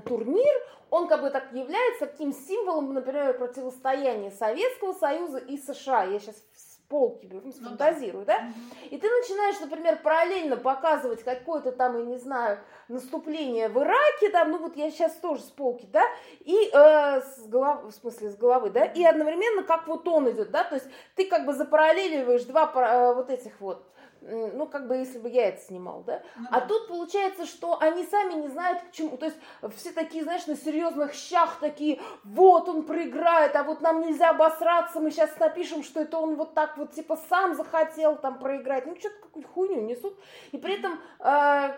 турнир, 0.00 0.54
он 0.90 1.08
как 1.08 1.22
бы 1.22 1.30
так 1.30 1.52
является 1.52 2.06
таким 2.06 2.32
символом, 2.32 2.94
например, 2.94 3.36
противостояния 3.36 4.30
Советского 4.30 4.92
Союза 4.94 5.38
и 5.38 5.58
США. 5.58 6.04
Я 6.04 6.18
сейчас 6.18 6.36
с 6.54 6.78
полки 6.88 7.26
беру, 7.26 7.42
ну, 7.44 7.52
фантазирую, 7.52 8.24
да? 8.24 8.38
да? 8.38 8.52
И 8.86 8.98
ты 8.98 9.08
начинаешь, 9.08 9.60
например, 9.60 9.98
параллельно 10.02 10.56
показывать 10.56 11.22
какое-то 11.22 11.72
там, 11.72 11.98
я 11.98 12.04
не 12.04 12.16
знаю, 12.16 12.58
наступление 12.88 13.68
в 13.68 13.78
Ираке, 13.78 14.30
там, 14.30 14.50
ну 14.50 14.58
вот 14.58 14.76
я 14.76 14.90
сейчас 14.90 15.12
тоже 15.16 15.42
с 15.42 15.50
полки, 15.50 15.86
да, 15.92 16.02
и 16.40 16.70
э, 16.72 17.20
с 17.20 17.46
головы, 17.46 17.90
в 17.90 17.92
смысле 17.92 18.30
с 18.30 18.36
головы, 18.36 18.70
да, 18.70 18.84
и 18.84 19.04
одновременно 19.04 19.62
как 19.62 19.86
вот 19.86 20.08
он 20.08 20.30
идет, 20.30 20.50
да, 20.50 20.64
то 20.64 20.76
есть 20.76 20.86
ты 21.14 21.26
как 21.26 21.44
бы 21.44 21.52
запараллеливаешь 21.52 22.44
два 22.44 22.72
э, 22.74 23.14
вот 23.14 23.30
этих 23.30 23.60
вот 23.60 23.84
ну, 24.28 24.66
как 24.66 24.88
бы, 24.88 24.96
если 24.96 25.18
бы 25.18 25.28
я 25.28 25.48
это 25.48 25.60
снимал, 25.60 26.02
да? 26.06 26.22
Ну 26.36 26.46
а 26.50 26.60
да. 26.60 26.66
тут 26.66 26.88
получается, 26.88 27.46
что 27.46 27.78
они 27.80 28.04
сами 28.04 28.34
не 28.34 28.48
знают, 28.48 28.82
к 28.82 28.92
чему. 28.92 29.16
То 29.16 29.26
есть 29.26 29.38
все 29.76 29.92
такие, 29.92 30.22
знаешь, 30.24 30.46
на 30.46 30.56
серьезных 30.56 31.14
щах 31.14 31.58
такие, 31.60 32.00
вот 32.24 32.68
он 32.68 32.84
проиграет, 32.84 33.56
а 33.56 33.64
вот 33.64 33.80
нам 33.80 34.00
нельзя 34.00 34.30
обосраться, 34.30 35.00
мы 35.00 35.10
сейчас 35.10 35.38
напишем, 35.38 35.82
что 35.82 36.00
это 36.00 36.18
он 36.18 36.36
вот 36.36 36.54
так 36.54 36.76
вот, 36.76 36.92
типа, 36.92 37.18
сам 37.28 37.54
захотел 37.54 38.16
там 38.16 38.38
проиграть. 38.38 38.86
Ну, 38.86 38.96
что-то 38.96 39.16
какую-то 39.22 39.48
хуйню 39.48 39.82
несут. 39.82 40.18
И 40.52 40.58
при 40.58 40.78
этом, 40.78 40.92
э, 40.92 40.98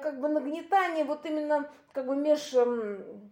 как 0.03 0.21
бы, 0.21 0.29
нагнетание 0.29 1.05
вот 1.05 1.25
именно, 1.27 1.71
как 1.93 2.07
бы, 2.07 2.17
меж... 2.17 2.53
эм, 2.55 3.31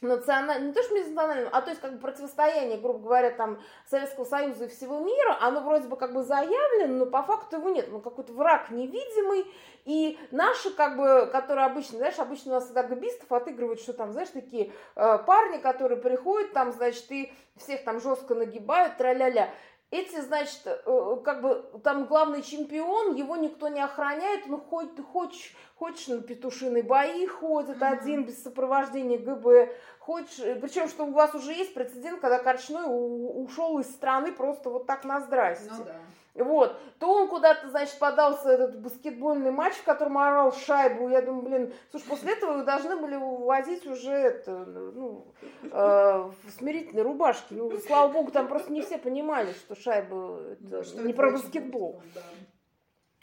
национальным, 0.00 0.68
не 0.68 0.74
то 0.74 0.82
что 0.82 0.94
межнациональным, 0.94 1.48
а 1.52 1.60
то 1.60 1.70
есть 1.70 1.80
как 1.80 1.94
бы 1.94 1.98
противостояние, 1.98 2.78
грубо 2.78 2.98
говоря, 3.00 3.30
там 3.30 3.60
Советского 3.88 4.24
Союза 4.24 4.64
и 4.64 4.68
всего 4.68 5.00
мира, 5.00 5.38
оно 5.40 5.60
вроде 5.60 5.88
бы 5.88 5.96
как 5.96 6.12
бы 6.12 6.22
заявлено, 6.22 6.94
но 6.94 7.06
по 7.06 7.22
факту 7.22 7.56
его 7.56 7.70
нет, 7.70 7.88
ну 7.90 8.00
какой-то 8.00 8.32
враг 8.32 8.70
невидимый, 8.70 9.46
и 9.84 10.18
наши 10.30 10.70
как 10.70 10.96
бы, 10.96 11.28
которые 11.30 11.66
обычно, 11.66 11.98
знаешь, 11.98 12.18
обычно 12.18 12.52
у 12.52 12.54
нас 12.54 12.64
всегда 12.64 12.82
габистов 12.82 13.30
отыгрывают, 13.30 13.80
что 13.80 13.92
там, 13.92 14.12
знаешь, 14.12 14.30
такие 14.30 14.72
э, 14.96 15.18
парни, 15.26 15.58
которые 15.58 16.00
приходят 16.00 16.52
там, 16.52 16.72
значит, 16.72 17.04
и 17.10 17.32
всех 17.56 17.84
там 17.84 18.00
жестко 18.00 18.34
нагибают, 18.34 18.96
тра-ля-ля. 18.96 19.50
Эти, 19.90 20.20
значит, 20.20 20.60
э, 20.64 21.16
как 21.24 21.40
бы 21.40 21.80
там 21.84 22.06
главный 22.06 22.42
чемпион, 22.42 23.14
его 23.14 23.36
никто 23.36 23.68
не 23.68 23.80
охраняет, 23.80 24.46
ну 24.46 24.58
хоть 24.58 24.90
хочешь, 25.12 25.54
хочешь 25.76 26.08
на 26.08 26.20
петушиные 26.20 26.82
бои 26.82 27.26
ходит 27.26 27.80
один 27.82 28.24
без 28.24 28.42
сопровождения 28.42 29.18
ГБ, 29.18 29.72
хочешь, 30.00 30.60
причем 30.60 30.88
что 30.88 31.04
у 31.04 31.12
вас 31.12 31.34
уже 31.34 31.52
есть 31.52 31.74
прецедент, 31.74 32.20
когда 32.20 32.38
Корчной 32.38 32.86
ушел 32.86 33.78
из 33.78 33.88
страны 33.92 34.32
просто 34.32 34.70
вот 34.70 34.86
так 34.86 35.04
на 35.04 35.20
здрасте. 35.20 35.70
Ну 35.70 35.84
да. 35.84 35.96
Вот, 36.34 36.76
то 36.98 37.08
он 37.12 37.28
куда-то, 37.28 37.68
значит, 37.68 37.96
подался 38.00 38.50
этот 38.50 38.80
баскетбольный 38.80 39.52
матч, 39.52 39.74
в 39.74 39.84
котором 39.84 40.18
орал 40.18 40.52
шайбу. 40.52 41.08
Я 41.08 41.22
думаю, 41.22 41.42
блин, 41.42 41.72
слушай, 41.92 42.06
после 42.08 42.32
этого 42.32 42.54
вы 42.58 42.64
должны 42.64 42.96
были 42.96 43.14
увозить 43.14 43.86
уже 43.86 44.10
это, 44.10 44.50
ну, 44.66 45.26
э, 45.62 45.68
в 45.70 46.50
смирительной 46.58 47.02
рубашке. 47.02 47.54
Ну, 47.54 47.78
слава 47.78 48.12
богу, 48.12 48.32
там 48.32 48.48
просто 48.48 48.72
не 48.72 48.82
все 48.82 48.98
понимали, 48.98 49.52
что 49.52 49.76
шайба 49.76 50.40
это 50.50 50.82
Что 50.82 51.02
не 51.02 51.12
это 51.12 51.16
про 51.16 51.30
баскетбол. 51.30 52.02
да. 52.14 52.22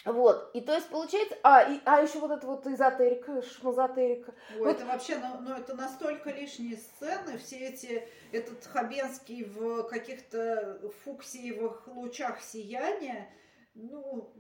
Вот, 0.06 0.50
и 0.56 0.62
то 0.62 0.74
есть 0.74 0.90
получается, 0.90 1.38
а, 1.44 1.62
и, 1.64 1.80
а 1.86 2.02
еще 2.02 2.20
вот 2.20 2.32
это 2.32 2.48
вот 2.48 2.66
эзотерика, 2.66 3.42
шмазотерика. 3.44 4.34
Ой, 4.56 4.60
Вот- 4.60 4.76
это 4.76 4.86
вообще, 4.86 5.18
ну, 5.18 5.42
ну, 5.42 5.56
это 5.56 5.76
настолько 5.76 6.32
лишние 6.32 6.78
сцены, 6.78 7.38
все 7.38 7.60
эти, 7.68 8.08
этот 8.32 8.66
Хабенский 8.66 9.44
в 9.44 9.84
каких-то 9.84 10.80
фуксиевых 11.04 11.88
лучах 11.88 12.42
сияния, 12.42 13.30
ну, 13.76 14.34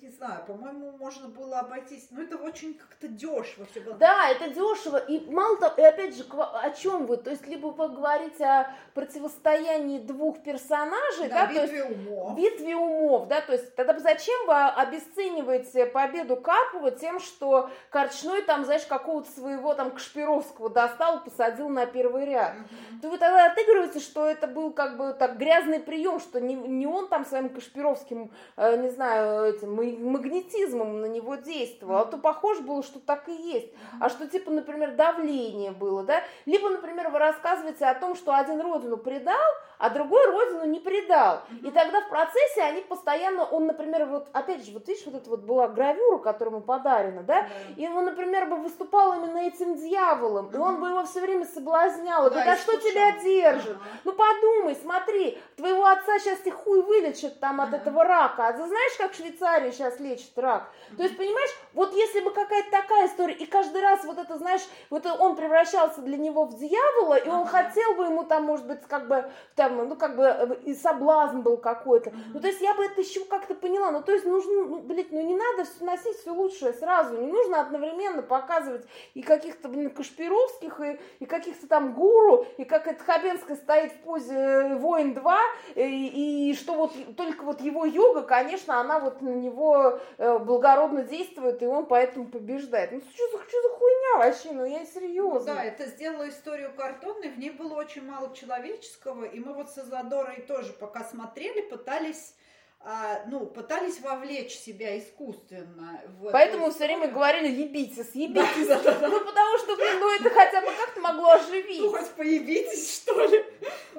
не 0.00 0.08
знаю, 0.08 0.44
по-моему, 0.46 0.92
можно 0.98 1.28
было 1.28 1.60
обойтись, 1.60 2.08
ну, 2.10 2.22
это 2.22 2.36
очень 2.36 2.74
как-то 2.74 3.08
дешево 3.08 3.66
все 3.70 3.80
было. 3.80 3.96
Да, 3.96 4.28
это 4.30 4.48
дешево. 4.48 4.98
И 4.98 5.28
мало 5.30 5.56
того, 5.56 5.74
и 5.76 5.82
опять 5.82 6.16
же, 6.16 6.24
о 6.30 6.70
чем 6.70 7.06
вы? 7.06 7.16
То 7.16 7.30
есть, 7.30 7.46
либо 7.46 7.68
вы 7.68 7.88
говорите 7.88 8.44
о 8.44 8.72
противостоянии 8.94 9.98
двух 9.98 10.42
персонажей, 10.42 11.28
да, 11.28 11.46
Да, 11.46 11.46
то 11.46 11.52
есть 11.52 11.72
битве 11.72 11.84
умов. 11.84 12.36
битве 12.36 12.76
умов, 12.76 13.28
да, 13.28 13.40
то 13.40 13.52
есть 13.52 13.74
тогда 13.74 13.98
зачем 13.98 14.46
вы 14.46 14.54
обесцениваете 14.54 15.86
победу 15.86 16.36
Карпова 16.36 16.90
тем, 16.92 17.18
что 17.18 17.70
Корчной 17.90 18.42
там, 18.42 18.64
знаешь, 18.64 18.84
какого-то 18.86 19.30
своего 19.30 19.74
там 19.74 19.90
Кашпировского 19.90 20.70
достал 20.70 21.22
посадил 21.24 21.68
на 21.68 21.86
первый 21.86 22.26
ряд? 22.26 22.54
Мгм. 22.54 23.00
То 23.00 23.08
вы 23.08 23.18
тогда 23.18 23.46
отыгрываете, 23.46 24.00
что 24.00 24.26
это 24.26 24.46
был 24.46 24.72
как 24.72 24.96
бы 24.96 25.12
так 25.12 25.36
грязный 25.38 25.80
прием, 25.80 26.20
что 26.20 26.40
не, 26.40 26.54
не 26.54 26.86
он 26.86 27.08
там 27.08 27.24
своим 27.24 27.48
Кашпировским, 27.48 28.30
э, 28.56 28.76
не 28.76 28.90
знаю, 28.90 29.44
этим 29.54 29.79
магнетизмом 29.82 31.00
на 31.00 31.06
него 31.06 31.36
действовал, 31.36 31.96
а 31.96 32.04
то 32.04 32.18
похоже 32.18 32.62
было, 32.62 32.82
что 32.82 33.00
так 33.00 33.28
и 33.28 33.32
есть. 33.32 33.72
А 34.00 34.08
что 34.08 34.26
типа, 34.26 34.50
например, 34.50 34.94
давление 34.94 35.70
было, 35.70 36.02
да? 36.02 36.22
Либо, 36.46 36.68
например, 36.68 37.10
вы 37.10 37.18
рассказываете 37.18 37.86
о 37.86 37.94
том, 37.94 38.14
что 38.14 38.34
один 38.34 38.60
родину 38.60 38.96
предал, 38.96 39.40
а 39.80 39.88
другой 39.88 40.26
родину 40.26 40.66
не 40.66 40.78
предал. 40.78 41.40
И 41.62 41.70
тогда 41.70 42.02
в 42.02 42.08
процессе 42.10 42.62
они 42.62 42.82
постоянно, 42.82 43.44
он, 43.44 43.66
например, 43.66 44.04
вот, 44.04 44.28
опять 44.32 44.64
же, 44.64 44.72
вот 44.72 44.86
видишь, 44.86 45.06
вот 45.06 45.14
это 45.14 45.30
вот 45.30 45.40
была 45.40 45.68
гравюра, 45.68 46.18
которая 46.18 46.54
ему 46.54 46.62
подарена, 46.62 47.22
да? 47.22 47.48
И 47.76 47.88
он, 47.88 48.04
например, 48.04 48.46
бы 48.46 48.56
выступал 48.56 49.14
именно 49.14 49.38
этим 49.38 49.76
дьяволом, 49.76 50.50
и 50.52 50.56
он 50.56 50.80
бы 50.80 50.88
его 50.88 51.04
все 51.04 51.20
время 51.20 51.46
соблазнял. 51.46 52.26
И 52.26 52.30
Да, 52.30 52.42
говорит, 52.42 52.52
а 52.52 52.56
что 52.56 52.76
тебя 52.76 53.12
держит? 53.22 53.76
Ну 54.04 54.12
подумай, 54.12 54.76
смотри, 54.76 55.38
твоего 55.56 55.86
отца 55.86 56.18
сейчас 56.18 56.38
и 56.44 56.50
хуй 56.50 56.82
вылечит 56.82 57.40
там 57.40 57.60
от 57.60 57.72
этого 57.72 58.04
рака. 58.04 58.48
А 58.48 58.52
ты 58.52 58.66
знаешь, 58.66 58.92
как 58.98 59.14
Швейцария 59.14 59.72
сейчас 59.72 59.98
лечит 59.98 60.36
рак? 60.38 60.70
То 60.96 61.02
есть, 61.02 61.16
понимаешь, 61.16 61.50
вот 61.72 61.94
если 61.94 62.20
бы 62.20 62.30
какая-то 62.32 62.70
такая 62.70 63.06
история, 63.06 63.34
и 63.34 63.46
каждый 63.46 63.80
раз 63.80 64.04
вот 64.04 64.18
это, 64.18 64.36
знаешь, 64.36 64.62
вот 64.90 65.06
он 65.06 65.36
превращался 65.36 66.02
для 66.02 66.18
него 66.18 66.44
в 66.44 66.58
дьявола, 66.58 67.14
и 67.14 67.28
он 67.28 67.46
хотел 67.46 67.94
бы 67.94 68.04
ему 68.04 68.24
там, 68.24 68.44
может 68.44 68.66
быть, 68.66 68.82
как 68.86 69.08
бы, 69.08 69.30
там, 69.70 69.88
ну, 69.88 69.96
как 69.96 70.16
бы, 70.16 70.24
э, 70.24 70.56
и 70.64 70.74
соблазн 70.74 71.40
был 71.40 71.56
какой-то. 71.56 72.12
Ну, 72.32 72.40
то 72.40 72.48
есть, 72.48 72.60
я 72.60 72.74
бы 72.74 72.84
это 72.84 73.00
еще 73.00 73.24
как-то 73.24 73.54
поняла. 73.54 73.90
Ну, 73.90 74.02
то 74.02 74.12
есть, 74.12 74.24
нужно, 74.24 74.64
ну, 74.64 74.78
блядь, 74.80 75.12
ну, 75.12 75.20
не 75.20 75.34
надо 75.34 75.64
всё 75.64 75.84
носить 75.84 76.16
все 76.18 76.30
лучшее 76.30 76.72
сразу. 76.72 77.16
Не 77.16 77.30
нужно 77.30 77.60
одновременно 77.60 78.22
показывать 78.22 78.84
и 79.14 79.22
каких-то, 79.22 79.68
блин, 79.68 79.90
Кашпировских, 79.90 80.80
и, 80.80 81.00
и 81.20 81.26
каких-то 81.26 81.66
там 81.66 81.94
гуру, 81.94 82.46
и 82.56 82.64
как 82.64 82.86
это 82.86 83.02
Хабенская 83.02 83.56
стоит 83.56 83.92
в 83.92 84.00
позе 84.00 84.34
э, 84.34 84.76
«Воин 84.76 85.12
2», 85.12 85.38
и, 85.76 86.50
и 86.50 86.54
что 86.54 86.74
вот 86.74 86.92
только 87.16 87.44
вот 87.44 87.60
его 87.60 87.84
йога, 87.84 88.22
конечно, 88.22 88.80
она 88.80 88.98
вот 88.98 89.22
на 89.22 89.30
него 89.30 89.98
э, 90.18 90.38
благородно 90.38 91.02
действует, 91.02 91.62
и 91.62 91.66
он 91.66 91.86
поэтому 91.86 92.26
побеждает. 92.26 92.92
Ну, 92.92 93.00
что 93.00 93.38
за, 93.38 93.44
что 93.44 93.62
за 93.62 93.68
хуйня 93.68 94.18
вообще? 94.18 94.52
Ну, 94.52 94.64
я 94.64 94.80
Ну 94.80 94.86
серьезно. 94.86 95.54
да, 95.54 95.64
это 95.64 95.86
сделало 95.86 96.28
историю 96.28 96.72
картонной, 96.76 97.28
в 97.30 97.38
ней 97.38 97.50
было 97.50 97.74
очень 97.74 98.04
мало 98.04 98.34
человеческого, 98.34 99.24
и 99.24 99.40
мы 99.40 99.59
вот 99.60 99.70
с 99.70 99.78
Изодорой 99.78 100.40
тоже 100.42 100.72
пока 100.72 101.04
смотрели, 101.04 101.60
пытались, 101.60 102.34
а, 102.80 103.22
ну, 103.26 103.44
пытались 103.46 104.00
вовлечь 104.00 104.52
себя 104.52 104.98
искусственно. 104.98 106.00
в 106.18 106.30
Поэтому 106.30 106.70
все 106.70 106.84
время 106.86 107.08
говорили 107.08 107.48
«ебитесь, 107.48 108.14
ебитесь». 108.14 108.68
Да, 108.68 108.80
да, 108.80 108.98
да. 108.98 109.08
Ну, 109.08 109.20
потому 109.20 109.58
что, 109.58 109.76
блин, 109.76 110.00
ну, 110.00 110.14
это 110.14 110.30
хотя 110.30 110.62
бы 110.62 110.68
как-то 110.72 111.00
могло 111.00 111.32
оживить. 111.32 111.80
Ну, 111.80 111.90
хоть 111.90 112.10
появитесь, 112.12 113.02
что 113.02 113.24
ли? 113.26 113.44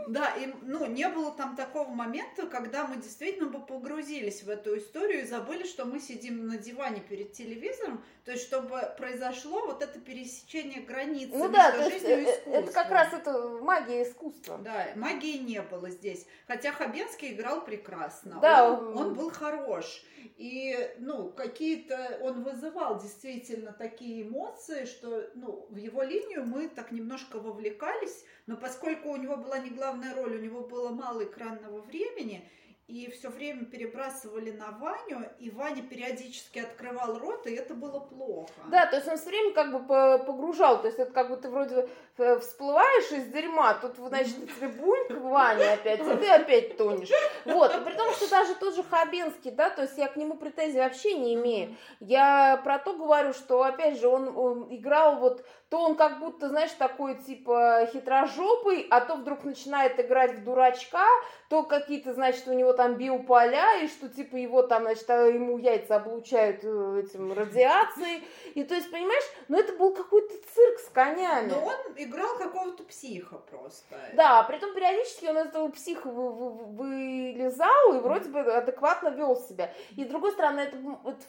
Да, 0.07 0.33
и, 0.35 0.53
ну, 0.61 0.85
не 0.85 1.07
было 1.09 1.31
там 1.31 1.55
такого 1.55 1.89
момента, 1.89 2.47
когда 2.47 2.85
мы 2.87 2.97
действительно 2.97 3.49
бы 3.49 3.59
погрузились 3.65 4.43
в 4.43 4.49
эту 4.49 4.77
историю 4.77 5.21
и 5.21 5.25
забыли, 5.25 5.63
что 5.63 5.85
мы 5.85 5.99
сидим 5.99 6.47
на 6.47 6.57
диване 6.57 7.01
перед 7.01 7.33
телевизором, 7.33 8.03
то 8.25 8.31
есть, 8.31 8.43
чтобы 8.45 8.79
произошло 8.97 9.65
вот 9.65 9.81
это 9.81 9.99
пересечение 9.99 10.81
границы 10.81 11.31
Ну 11.33 11.49
между 11.49 11.53
да, 11.53 11.71
то 11.71 11.89
жизнью 11.89 12.21
и 12.21 12.25
э, 12.25 12.29
э, 12.45 12.51
это 12.51 12.71
как 12.71 12.85
искусством. 12.87 12.91
раз 12.91 13.13
это 13.13 13.47
магия 13.63 14.03
искусства. 14.03 14.57
Да, 14.59 14.87
магии 14.95 15.37
не 15.37 15.61
было 15.61 15.89
здесь. 15.89 16.25
Хотя 16.47 16.71
Хабенский 16.71 17.33
играл 17.33 17.63
прекрасно. 17.65 18.39
Да, 18.41 18.69
он- 18.71 18.97
он 18.97 19.13
был 19.13 19.29
хорош. 19.31 20.03
И, 20.37 20.77
ну, 20.99 21.29
какие-то... 21.31 22.19
Он 22.21 22.43
вызывал 22.43 22.99
действительно 22.99 23.73
такие 23.73 24.23
эмоции, 24.23 24.85
что, 24.85 25.29
ну, 25.35 25.65
в 25.69 25.75
его 25.77 26.03
линию 26.03 26.45
мы 26.45 26.67
так 26.67 26.91
немножко 26.91 27.39
вовлекались. 27.39 28.23
Но 28.47 28.57
поскольку 28.57 29.09
у 29.09 29.15
него 29.17 29.37
была 29.37 29.59
не 29.59 29.69
главная 29.69 30.13
роль, 30.15 30.35
у 30.35 30.41
него 30.41 30.61
было 30.61 30.89
мало 30.89 31.23
экранного 31.23 31.81
времени, 31.81 32.49
и 32.87 33.09
все 33.09 33.29
время 33.29 33.65
перебрасывали 33.65 34.51
на 34.51 34.71
Ваню, 34.71 35.29
и 35.39 35.49
Ваня 35.49 35.81
периодически 35.81 36.59
открывал 36.59 37.19
рот, 37.19 37.47
и 37.47 37.53
это 37.53 37.73
было 37.73 37.99
плохо. 37.99 38.51
Да, 38.69 38.85
то 38.85 38.97
есть 38.97 39.07
он 39.07 39.17
все 39.17 39.29
время 39.29 39.53
как 39.53 39.71
бы 39.71 39.79
по- 39.79 40.17
погружал, 40.17 40.81
то 40.81 40.87
есть 40.87 40.99
это 40.99 41.11
как 41.11 41.29
бы 41.29 41.37
ты 41.37 41.49
вроде 41.49 41.87
всплываешь 42.15 43.11
из 43.11 43.27
дерьма, 43.27 43.73
тут, 43.75 43.95
значит, 43.97 44.35
тебе 44.55 44.67
буньк, 44.67 45.11
Ваня 45.21 45.73
опять, 45.73 46.01
и 46.01 46.17
ты 46.17 46.29
опять 46.29 46.77
тонешь. 46.77 47.09
Вот, 47.45 47.75
и 47.75 47.79
при 47.81 47.93
том, 47.93 48.11
что 48.13 48.29
даже 48.29 48.55
тот 48.55 48.75
же 48.75 48.83
Хабенский, 48.83 49.51
да, 49.51 49.69
то 49.69 49.83
есть 49.83 49.97
я 49.97 50.07
к 50.07 50.15
нему 50.15 50.35
претензий 50.35 50.79
вообще 50.79 51.17
не 51.17 51.35
имею. 51.35 51.75
Я 51.99 52.59
про 52.63 52.79
то 52.79 52.93
говорю, 52.93 53.33
что, 53.33 53.63
опять 53.63 53.99
же, 53.99 54.07
он, 54.07 54.35
он 54.37 54.67
играл 54.69 55.17
вот, 55.17 55.45
то 55.69 55.79
он 55.79 55.95
как 55.95 56.19
будто, 56.19 56.49
знаешь, 56.49 56.71
такой, 56.71 57.15
типа, 57.15 57.87
хитрожопый, 57.93 58.85
а 58.89 58.99
то 59.01 59.15
вдруг 59.15 59.45
начинает 59.45 59.99
играть 59.99 60.33
в 60.33 60.43
дурачка, 60.43 61.05
то 61.49 61.63
какие-то, 61.63 62.13
значит, 62.13 62.47
у 62.47 62.53
него 62.53 62.73
там 62.73 62.95
биополя, 62.95 63.81
и 63.81 63.87
что, 63.87 64.09
типа, 64.09 64.35
его 64.35 64.63
там, 64.63 64.83
значит, 64.83 65.09
а 65.09 65.27
ему 65.27 65.57
яйца 65.57 65.95
облучают 65.95 66.59
э, 66.63 67.03
этим 67.05 67.31
радиацией, 67.31 68.23
и 68.53 68.63
то 68.63 68.75
есть, 68.75 68.91
понимаешь, 68.91 69.23
ну 69.47 69.57
это 69.57 69.73
был 69.73 69.93
какой-то 69.93 70.33
цирк 70.53 70.79
с 70.79 70.89
конями. 70.89 71.49
Но 71.49 71.65
он 71.65 71.93
играл 72.03 72.37
какого-то 72.37 72.83
психа 72.83 73.37
просто. 73.37 73.95
Да, 74.13 74.43
при 74.43 74.57
том 74.57 74.73
периодически 74.73 75.25
он 75.25 75.37
из 75.37 75.45
этого 75.47 75.69
психа 75.69 76.07
вы- 76.07 76.31
вы- 76.31 76.65
вылезал 76.65 77.93
и 77.95 77.99
вроде 77.99 78.29
бы 78.29 78.39
адекватно 78.39 79.09
вел 79.09 79.35
себя. 79.35 79.71
И 79.95 80.03
с 80.03 80.07
другой 80.07 80.31
стороны, 80.31 80.61
это, 80.61 80.77
это 81.05 81.23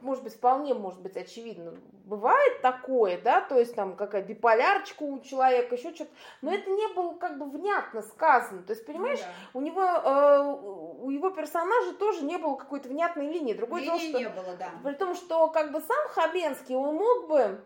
может 0.00 0.22
быть, 0.22 0.34
вполне, 0.34 0.74
может 0.74 1.00
быть, 1.00 1.16
очевидно, 1.16 1.74
бывает 2.04 2.62
такое, 2.62 3.20
да, 3.20 3.40
то 3.40 3.58
есть 3.58 3.74
там 3.74 3.96
какая 3.96 4.22
биполярочка 4.22 5.02
у 5.02 5.20
человека, 5.20 5.74
еще 5.74 5.94
что-то, 5.94 6.10
но 6.42 6.52
это 6.52 6.70
не 6.70 6.94
было 6.94 7.14
как 7.14 7.38
бы 7.38 7.46
внятно 7.46 8.02
сказано, 8.02 8.62
то 8.62 8.72
есть, 8.72 8.86
понимаешь, 8.86 9.20
ну, 9.20 9.26
да. 9.26 9.58
у 9.58 9.62
него, 9.62 9.82
э, 9.82 11.02
у 11.02 11.10
его 11.10 11.30
персонажа 11.30 11.94
тоже 11.94 12.24
не 12.24 12.38
было 12.38 12.56
какой-то 12.56 12.88
внятной 12.88 13.28
линии, 13.28 13.54
другой 13.54 13.82
дело, 13.82 13.98
что... 13.98 14.18
не 14.18 14.28
было, 14.28 14.56
да. 14.58 14.70
При 14.82 14.94
том, 14.94 15.14
что 15.14 15.48
как 15.48 15.72
бы 15.72 15.80
сам 15.80 16.08
Хабенский, 16.08 16.74
он 16.74 16.94
мог 16.94 17.28
бы 17.28 17.60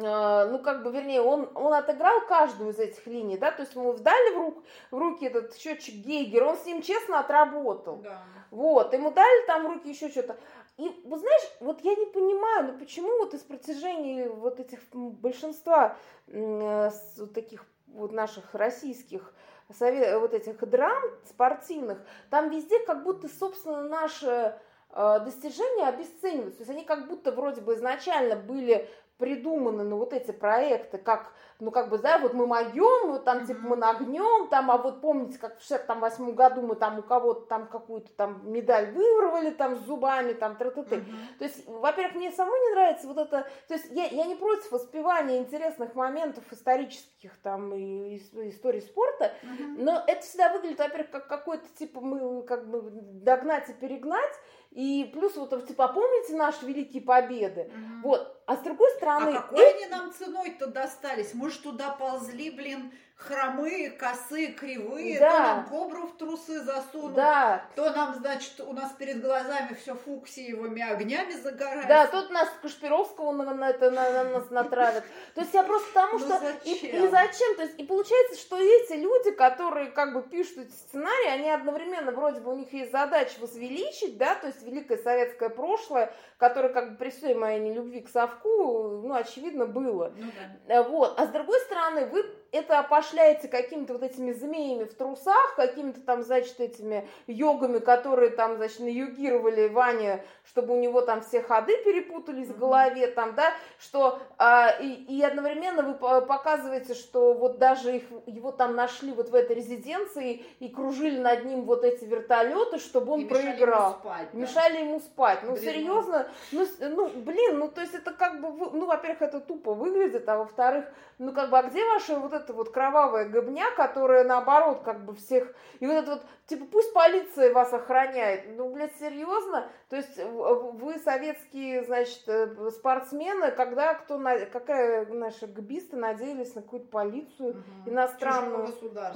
ну, 0.00 0.58
как 0.60 0.82
бы, 0.82 0.92
вернее, 0.92 1.20
он, 1.20 1.50
он 1.54 1.72
отыграл 1.72 2.20
каждую 2.28 2.70
из 2.70 2.78
этих 2.78 3.06
линий, 3.06 3.38
да, 3.38 3.50
то 3.50 3.62
есть 3.62 3.74
ему 3.74 3.92
вдали 3.92 4.34
в, 4.34 4.38
рук, 4.38 4.64
в 4.90 4.98
руки 4.98 5.26
этот 5.26 5.56
счетчик 5.56 5.94
Гейгер, 5.94 6.44
он 6.44 6.56
с 6.56 6.64
ним 6.64 6.82
честно 6.82 7.20
отработал. 7.20 7.96
Да. 7.96 8.22
Вот, 8.50 8.92
ему 8.92 9.10
дали 9.10 9.46
там 9.46 9.64
в 9.64 9.66
руки 9.66 9.90
еще 9.90 10.08
что-то. 10.08 10.36
И, 10.78 10.88
вот 11.04 11.20
знаешь, 11.20 11.50
вот 11.60 11.80
я 11.82 11.94
не 11.96 12.06
понимаю, 12.06 12.72
ну 12.72 12.78
почему 12.78 13.08
вот 13.18 13.34
из 13.34 13.40
протяжения 13.40 14.28
вот 14.28 14.60
этих 14.60 14.80
большинства 14.92 15.96
э, 16.28 16.90
таких 17.34 17.66
вот 17.88 18.12
наших 18.12 18.54
российских 18.54 19.34
совет, 19.76 20.20
вот 20.20 20.34
этих 20.34 20.56
драм 20.68 21.02
спортивных, 21.28 21.98
там 22.30 22.50
везде 22.50 22.78
как 22.80 23.02
будто, 23.02 23.28
собственно, 23.28 23.82
наши 23.82 24.54
э, 24.90 25.20
достижения 25.24 25.88
обесцениваются. 25.88 26.58
То 26.58 26.62
есть 26.62 26.70
они 26.70 26.84
как 26.84 27.08
будто 27.08 27.32
вроде 27.32 27.60
бы 27.60 27.74
изначально 27.74 28.36
были 28.36 28.88
придуманы, 29.18 29.82
ну, 29.82 29.96
вот 29.96 30.12
эти 30.12 30.30
проекты, 30.30 30.96
как, 30.96 31.32
ну, 31.58 31.72
как 31.72 31.90
бы, 31.90 31.98
да, 31.98 32.18
вот 32.18 32.34
мы 32.34 32.46
могем, 32.46 33.10
вот 33.10 33.24
там, 33.24 33.46
типа, 33.46 33.60
мы 33.60 33.76
нагнем, 33.76 34.48
там, 34.48 34.70
а 34.70 34.78
вот 34.78 35.00
помните, 35.00 35.38
как 35.38 35.58
в 35.58 35.62
68 35.62 36.34
году 36.34 36.62
мы 36.62 36.76
там 36.76 37.00
у 37.00 37.02
кого-то 37.02 37.46
там 37.46 37.66
какую-то 37.66 38.10
там 38.12 38.40
медаль 38.50 38.92
вырвали, 38.92 39.50
там, 39.50 39.76
с 39.76 39.80
зубами, 39.80 40.34
там, 40.34 40.56
тра 40.56 40.70
-ты 40.70 40.84
-ты. 40.84 41.04
То 41.38 41.44
есть, 41.44 41.66
во-первых, 41.66 42.14
мне 42.14 42.30
самой 42.30 42.60
не 42.60 42.70
нравится 42.70 43.08
вот 43.08 43.18
это, 43.18 43.46
то 43.66 43.74
есть, 43.74 43.90
я, 43.90 44.06
я 44.06 44.24
не 44.24 44.36
против 44.36 44.70
воспевания 44.70 45.38
интересных 45.38 45.96
моментов 45.96 46.44
исторических, 46.52 47.36
там, 47.42 47.74
и, 47.74 48.16
и 48.16 48.48
истории 48.50 48.80
спорта, 48.80 49.32
но 49.76 50.04
это 50.06 50.22
всегда 50.22 50.52
выглядит, 50.52 50.78
во-первых, 50.78 51.10
как 51.10 51.26
какой-то, 51.26 51.66
типа, 51.76 52.00
мы, 52.00 52.42
как 52.42 52.68
бы, 52.68 52.82
догнать 52.92 53.68
и 53.68 53.72
перегнать, 53.72 54.34
и 54.78 55.10
плюс 55.12 55.34
вот, 55.34 55.66
типа, 55.66 55.88
помните 55.88 56.36
наши 56.36 56.64
великие 56.64 57.02
победы? 57.02 57.62
Угу. 57.62 58.08
Вот. 58.08 58.40
А 58.46 58.54
с 58.54 58.60
другой 58.60 58.88
стороны... 58.92 59.30
А 59.30 59.42
какой 59.42 59.74
они 59.74 59.86
нам 59.86 60.12
ценой-то 60.12 60.68
достались? 60.68 61.34
Мы 61.34 61.50
же 61.50 61.58
туда 61.58 61.90
ползли, 61.90 62.50
блин, 62.50 62.92
хромые, 63.18 63.90
косые, 63.90 64.52
кривые, 64.52 65.18
да. 65.18 65.30
то 65.30 65.38
нам 65.38 65.66
кобру 65.66 66.06
в 66.06 66.16
трусы 66.16 66.60
засунут, 66.60 67.14
да. 67.14 67.64
то 67.74 67.90
нам, 67.90 68.14
значит, 68.14 68.60
у 68.60 68.72
нас 68.72 68.92
перед 68.92 69.20
глазами 69.20 69.74
все 69.74 69.96
фуксиевыми 69.96 70.80
огнями 70.80 71.32
загорается. 71.32 71.88
Да, 71.88 72.06
тут 72.06 72.30
нас 72.30 72.48
Кашпировского 72.62 73.32
на, 73.32 73.52
на, 73.54 73.70
это, 73.70 73.90
на, 73.90 74.10
на 74.12 74.24
нас 74.24 74.50
натравят. 74.50 75.04
То 75.34 75.40
есть 75.40 75.52
я 75.52 75.64
просто 75.64 75.88
потому, 75.88 76.18
ну 76.20 76.26
что... 76.26 76.40
И, 76.64 76.72
и 76.72 77.08
зачем? 77.08 77.56
То 77.56 77.62
есть, 77.64 77.78
и 77.78 77.84
получается, 77.84 78.40
что 78.40 78.56
эти 78.56 78.92
люди, 78.92 79.32
которые 79.32 79.90
как 79.90 80.14
бы 80.14 80.22
пишут 80.22 80.58
эти 80.58 80.72
сценарии, 80.72 81.28
они 81.28 81.50
одновременно, 81.50 82.12
вроде 82.12 82.40
бы, 82.40 82.52
у 82.52 82.56
них 82.56 82.72
есть 82.72 82.92
задача 82.92 83.40
возвеличить, 83.40 84.16
да, 84.16 84.36
то 84.36 84.46
есть 84.46 84.62
великое 84.62 84.96
советское 84.96 85.48
прошлое, 85.48 86.14
которое 86.36 86.68
как 86.68 86.92
бы 86.92 86.96
при 86.96 87.10
всей 87.10 87.34
моей 87.34 87.58
нелюбви 87.58 88.00
к 88.00 88.08
совку, 88.08 89.00
ну, 89.02 89.12
очевидно, 89.14 89.66
было. 89.66 90.12
Ну, 90.16 90.30
да. 90.68 90.84
Вот. 90.84 91.18
А 91.18 91.26
с 91.26 91.30
другой 91.30 91.58
стороны, 91.62 92.06
вы 92.06 92.22
это 92.52 92.78
опошляется 92.78 93.48
какими-то 93.48 93.94
вот 93.94 94.02
этими 94.02 94.32
змеями 94.32 94.84
в 94.84 94.94
трусах, 94.94 95.54
какими-то 95.56 96.00
там, 96.00 96.22
значит, 96.22 96.60
этими 96.60 97.08
йогами, 97.26 97.78
которые 97.78 98.30
там, 98.30 98.56
значит, 98.56 98.80
наюгировали 98.80 99.68
Ваня, 99.68 100.24
чтобы 100.44 100.74
у 100.74 100.80
него 100.80 101.02
там 101.02 101.20
все 101.20 101.42
ходы 101.42 101.76
перепутались 101.84 102.48
в 102.48 102.58
голове, 102.58 103.08
там, 103.08 103.34
да, 103.34 103.52
что 103.78 104.18
а, 104.38 104.70
и, 104.80 104.92
и 104.92 105.22
одновременно 105.22 105.82
вы 105.82 105.94
показываете, 105.94 106.94
что 106.94 107.34
вот 107.34 107.58
даже 107.58 107.96
их, 107.96 108.04
его 108.26 108.52
там 108.52 108.74
нашли 108.74 109.12
вот 109.12 109.28
в 109.28 109.34
этой 109.34 109.56
резиденции 109.56 110.44
и 110.58 110.68
кружили 110.68 111.18
над 111.18 111.44
ним 111.44 111.62
вот 111.62 111.84
эти 111.84 112.04
вертолеты, 112.04 112.78
чтобы 112.78 113.12
он 113.12 113.20
и 113.20 113.24
проиграл. 113.26 113.98
Мешали 113.98 113.98
ему 113.98 113.98
спать. 114.00 114.28
Да? 114.32 114.38
Мешали 114.38 114.78
ему 114.78 115.00
спать. 115.00 115.38
Ну, 115.42 115.52
блин. 115.52 115.64
серьезно, 115.64 116.28
ну, 116.52 116.66
ну, 116.80 117.08
блин, 117.08 117.58
ну, 117.58 117.68
то 117.68 117.80
есть 117.80 117.94
это 117.94 118.12
как 118.12 118.40
бы, 118.40 118.48
ну, 118.72 118.86
во-первых, 118.86 119.22
это 119.22 119.40
тупо 119.40 119.74
выглядит, 119.74 120.28
а 120.28 120.38
во-вторых, 120.38 120.86
ну, 121.18 121.32
как 121.32 121.50
бы, 121.50 121.58
а 121.58 121.62
где 121.64 121.84
ваша 121.84 122.16
вот 122.16 122.32
эта 122.38 122.52
вот 122.52 122.70
кровавая 122.70 123.28
гобня, 123.28 123.66
которая, 123.76 124.24
наоборот, 124.24 124.82
как 124.84 125.04
бы 125.04 125.14
всех... 125.14 125.54
И 125.80 125.86
вот 125.86 125.92
это 125.92 126.10
вот, 126.12 126.22
типа, 126.46 126.66
пусть 126.70 126.92
полиция 126.92 127.52
вас 127.52 127.72
охраняет. 127.72 128.56
Ну, 128.56 128.72
блядь, 128.72 128.96
серьезно? 128.98 129.68
То 129.88 129.96
есть 129.96 130.18
вы 130.18 130.98
советские, 130.98 131.84
значит, 131.84 132.22
э, 132.26 132.70
спортсмены, 132.70 133.50
когда 133.52 133.94
кто... 133.94 134.18
Какая 134.52 135.06
наши 135.06 135.46
гбисты 135.46 135.96
надеялись 135.96 136.54
на 136.54 136.62
какую-то 136.62 136.88
полицию 136.88 137.50
угу. 137.50 137.90
иностранную. 137.90 138.68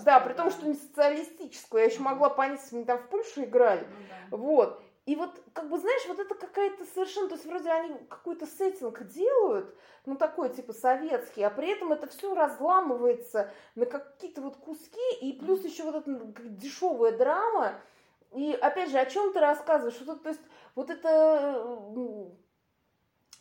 Да, 0.04 0.20
при 0.20 0.32
том, 0.34 0.50
что 0.50 0.66
не 0.66 0.74
социалистическую. 0.74 1.82
Я 1.82 1.88
еще 1.88 2.00
могла 2.00 2.30
понять, 2.30 2.60
если 2.62 2.76
они 2.76 2.84
там 2.84 2.98
в 2.98 3.08
Польше 3.08 3.44
играли. 3.44 3.86
Ну, 3.88 4.06
да. 4.08 4.36
Вот. 4.36 4.82
И 5.04 5.16
вот, 5.16 5.30
как 5.52 5.68
бы, 5.68 5.78
знаешь, 5.78 6.06
вот 6.06 6.20
это 6.20 6.34
какая-то 6.36 6.84
совершенно, 6.94 7.28
то 7.28 7.34
есть 7.34 7.44
вроде 7.44 7.68
они 7.70 7.94
какой-то 8.08 8.46
сеттинг 8.46 9.04
делают, 9.08 9.74
ну 10.06 10.14
такой 10.14 10.50
типа 10.50 10.72
советский, 10.72 11.42
а 11.42 11.50
при 11.50 11.72
этом 11.72 11.92
это 11.92 12.06
все 12.06 12.32
разламывается 12.34 13.50
на 13.74 13.86
какие-то 13.86 14.42
вот 14.42 14.56
куски, 14.56 15.00
и 15.20 15.32
плюс 15.32 15.64
еще 15.64 15.82
вот 15.82 15.96
эта 15.96 16.20
дешевая 16.50 17.16
драма, 17.18 17.74
и 18.32 18.52
опять 18.52 18.90
же, 18.90 18.98
о 18.98 19.06
чем 19.06 19.32
ты 19.32 19.40
рассказываешь? 19.40 20.00
Вот, 20.06 20.22
то 20.22 20.28
есть 20.28 20.42
вот 20.76 20.88
это 20.88 21.64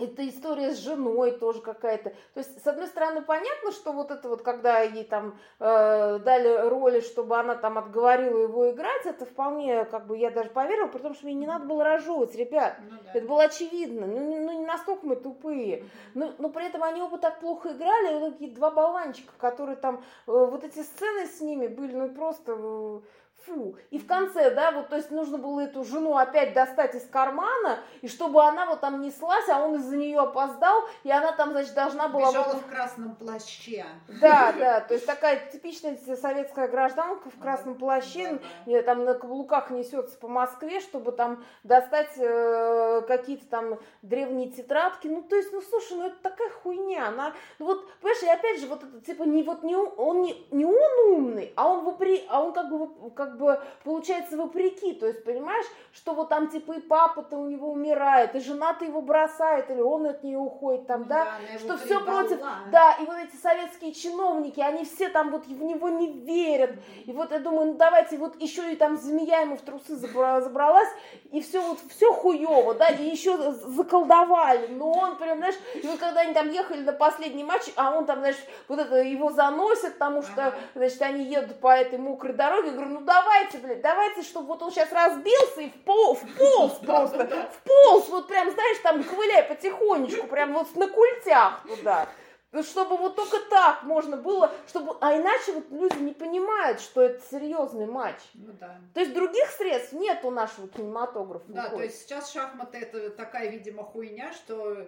это 0.04 0.28
история 0.28 0.72
с 0.72 0.80
женой 0.80 1.32
тоже 1.32 1.62
какая-то. 1.62 2.10
То 2.34 2.40
есть, 2.40 2.62
с 2.62 2.68
одной 2.68 2.88
стороны, 2.88 3.22
понятно, 3.22 3.72
что 3.72 3.92
вот 3.92 4.12
это 4.12 4.28
вот, 4.30 4.42
когда 4.42 4.82
ей 4.82 5.04
там 5.04 5.38
э, 5.60 6.20
дали 6.20 6.70
роли, 6.70 7.02
чтобы 7.02 7.38
она 7.38 7.56
там 7.56 7.78
отговорила 7.78 8.40
его 8.40 8.72
играть, 8.72 9.06
это 9.06 9.26
вполне, 9.26 9.86
как 9.86 10.08
бы, 10.08 10.18
я 10.18 10.32
даже 10.32 10.50
поверила, 10.50 10.88
потому 10.88 11.14
что 11.14 11.26
мне 11.26 11.36
не 11.36 11.48
надо 11.48 11.66
было 11.66 11.84
разжевывать, 11.84 12.36
ребят. 12.36 12.78
Ну, 12.90 12.98
да. 13.04 13.12
Это 13.14 13.28
было 13.28 13.44
очевидно. 13.44 14.08
Ну, 14.08 14.20
ну, 14.20 14.60
не 14.60 14.66
настолько 14.66 15.06
мы 15.06 15.16
тупые. 15.16 15.86
Но, 16.14 16.34
но 16.38 16.50
при 16.50 16.68
этом 16.68 16.84
они 16.84 17.02
оба 17.02 17.18
так 17.18 17.40
плохо 17.40 17.74
играли, 17.74 18.20
вот 18.20 18.34
такие 18.34 18.52
два 18.52 18.72
болванчика, 18.72 19.34
которые 19.38 19.76
там, 19.76 19.98
э, 20.28 20.32
вот 20.32 20.64
эти 20.64 20.82
сцены 20.82 21.28
с 21.28 21.42
ними 21.42 21.68
были, 21.68 21.96
ну, 21.96 22.10
просто... 22.10 22.56
Э, 22.58 23.02
Фу. 23.46 23.76
И 23.90 23.98
в 23.98 24.08
конце, 24.08 24.52
да, 24.52 24.72
вот, 24.72 24.90
то 24.90 24.96
есть 24.96 25.12
нужно 25.12 25.38
было 25.38 25.62
эту 25.62 25.84
жену 25.84 26.18
опять 26.18 26.54
достать 26.54 26.96
из 26.96 27.08
кармана, 27.08 27.80
и 28.02 28.08
чтобы 28.08 28.44
она 28.44 28.66
вот 28.66 28.82
там 28.82 29.02
неслась, 29.02 29.48
а 29.50 29.66
он 29.66 29.76
из-за 29.76 29.98
нее 29.98 30.20
опоздал, 30.20 30.84
и 31.04 31.12
она 31.12 31.32
там, 31.32 31.52
значит, 31.52 31.74
должна 31.74 32.08
была... 32.08 32.30
Бежала 32.30 32.56
в 32.56 32.68
красном 32.68 33.16
плаще. 33.16 33.86
Да, 34.20 34.54
да, 34.58 34.82
то 34.82 34.94
есть 34.94 35.06
такая 35.06 35.50
типичная 35.52 35.98
советская 36.16 36.68
гражданка 36.68 37.30
в 37.30 37.40
красном 37.40 37.76
плаще, 37.76 38.40
да, 38.66 38.74
да. 38.74 38.82
там 38.84 39.06
на 39.06 39.14
каблуках 39.14 39.70
несется 39.70 40.18
по 40.18 40.28
Москве, 40.28 40.80
чтобы 40.80 41.12
там 41.12 41.44
достать 41.64 42.12
э, 42.18 43.02
какие-то 43.08 43.46
там 43.48 43.80
древние 44.02 44.50
тетрадки. 44.50 45.08
Ну, 45.08 45.22
то 45.22 45.36
есть, 45.36 45.52
ну, 45.52 45.62
слушай, 45.62 45.98
ну 45.98 46.08
это 46.08 46.18
такая 46.22 46.50
хуйня. 46.50 47.08
Она, 47.08 47.34
ну 47.60 47.66
вот, 47.66 47.90
понимаешь, 48.00 48.24
и 48.24 48.28
опять 48.28 48.60
же, 48.60 48.68
вот 48.68 48.84
это, 48.84 49.02
типа, 49.02 49.24
не 49.24 49.44
вот 49.44 49.64
не 49.64 49.76
он, 49.76 50.22
не, 50.22 50.46
не 50.52 50.66
он 50.66 51.14
умный, 51.14 51.54
а 51.56 51.70
он 51.70 51.84
вопри, 51.84 52.26
а 52.30 52.42
он 52.44 52.54
как 52.54 52.70
бы, 52.70 53.12
как 53.12 53.31
как 53.32 53.40
бы 53.40 53.60
получается 53.84 54.38
вопреки, 54.38 54.94
то 54.94 55.08
есть 55.08 55.24
понимаешь, 55.24 55.66
что 55.94 56.14
вот 56.14 56.30
там 56.30 56.50
типа 56.50 56.74
и 56.74 56.80
папа-то 56.80 57.38
у 57.38 57.50
него 57.50 57.72
умирает, 57.72 58.36
и 58.36 58.40
жена-то 58.40 58.86
его 58.86 59.02
бросает, 59.02 59.70
или 59.70 59.80
он 59.82 60.06
от 60.06 60.24
нее 60.24 60.38
уходит 60.38 60.88
там, 60.88 61.02
ну, 61.02 61.08
да, 61.08 61.26
да 61.52 61.60
что 61.60 61.78
все 61.78 62.04
против, 62.04 62.40
да, 62.72 62.94
и 63.00 63.06
вот 63.06 63.18
эти 63.18 63.36
советские 63.36 63.94
чиновники, 63.94 64.60
они 64.60 64.86
все 64.86 65.10
там 65.10 65.32
вот 65.32 65.46
в 65.46 65.64
него 65.64 65.90
не 65.90 66.12
верят, 66.12 66.72
и 67.06 67.12
вот 67.12 67.32
я 67.32 67.40
думаю, 67.40 67.68
ну 67.68 67.74
давайте 67.76 68.18
вот 68.18 68.40
еще 68.42 68.74
и 68.74 68.76
там 68.76 68.98
змея 68.98 69.42
ему 69.42 69.56
в 69.58 69.62
трусы 69.62 69.96
забралась, 69.96 70.90
и 71.32 71.42
все 71.42 71.62
вот, 71.62 71.80
все 71.90 72.12
хуево, 72.12 72.74
да, 72.76 72.90
и 72.90 73.10
еще 73.10 73.38
заколдовали, 73.52 74.68
но 74.68 74.92
он 74.92 75.18
прям, 75.18 75.38
знаешь, 75.38 75.56
и 75.76 75.88
вот 75.88 76.00
когда 76.00 76.22
они 76.22 76.34
там 76.34 76.50
ехали 76.50 76.82
на 76.84 76.94
последний 76.94 77.44
матч, 77.44 77.64
а 77.76 77.96
он 77.98 78.06
там, 78.06 78.20
знаешь, 78.20 78.44
вот 78.68 78.80
это 78.80 78.96
его 78.98 79.32
заносит, 79.32 79.94
потому 79.94 80.22
что, 80.22 80.54
значит, 80.76 81.02
они 81.02 81.24
едут 81.24 81.60
по 81.60 81.70
этой 81.74 81.98
мокрой 81.98 82.34
дороге, 82.34 82.70
я 82.70 82.74
говорю, 82.74 82.90
ну 82.92 83.02
да, 83.02 83.21
давайте, 83.22 83.58
блядь, 83.60 83.82
давайте, 83.82 84.24
чтобы 84.24 84.48
вот 84.48 84.62
он 84.62 84.72
сейчас 84.72 84.92
разбился 84.92 85.62
и 85.62 85.70
в 85.70 85.84
пол, 85.84 86.16
в 86.16 86.38
полз 86.38 86.74
просто, 86.80 87.50
в 87.52 87.64
полз, 87.64 88.10
вот 88.10 88.28
прям, 88.28 88.50
знаешь, 88.52 88.78
там 88.80 89.04
ковыляй 89.04 89.44
потихонечку, 89.44 90.28
прям 90.28 90.54
вот 90.54 90.76
на 90.76 90.88
культях 90.88 91.64
туда. 91.68 92.08
Ну, 92.54 92.64
чтобы 92.64 92.98
вот 92.98 93.16
только 93.16 93.38
так 93.50 93.84
можно 93.84 94.18
было, 94.18 94.52
чтобы, 94.68 94.98
а 95.00 95.16
иначе 95.16 95.54
вот 95.54 95.72
люди 95.72 96.00
не 96.00 96.12
понимают, 96.12 96.82
что 96.82 97.02
это 97.02 97.22
серьезный 97.32 97.86
матч. 97.86 98.18
Ну 98.34 98.52
да. 98.60 98.78
То 98.94 99.00
есть 99.00 99.14
других 99.14 99.50
средств 99.52 99.94
нет 99.94 100.20
у 100.26 100.32
нашего 100.32 100.68
кинематографа. 100.68 101.46
Да, 101.48 101.62
выходит. 101.64 101.78
то 101.78 101.84
есть 101.84 102.02
сейчас 102.02 102.30
шахматы 102.34 102.80
это 102.80 103.10
такая, 103.12 103.50
видимо, 103.50 103.86
хуйня, 103.86 104.34
что 104.34 104.86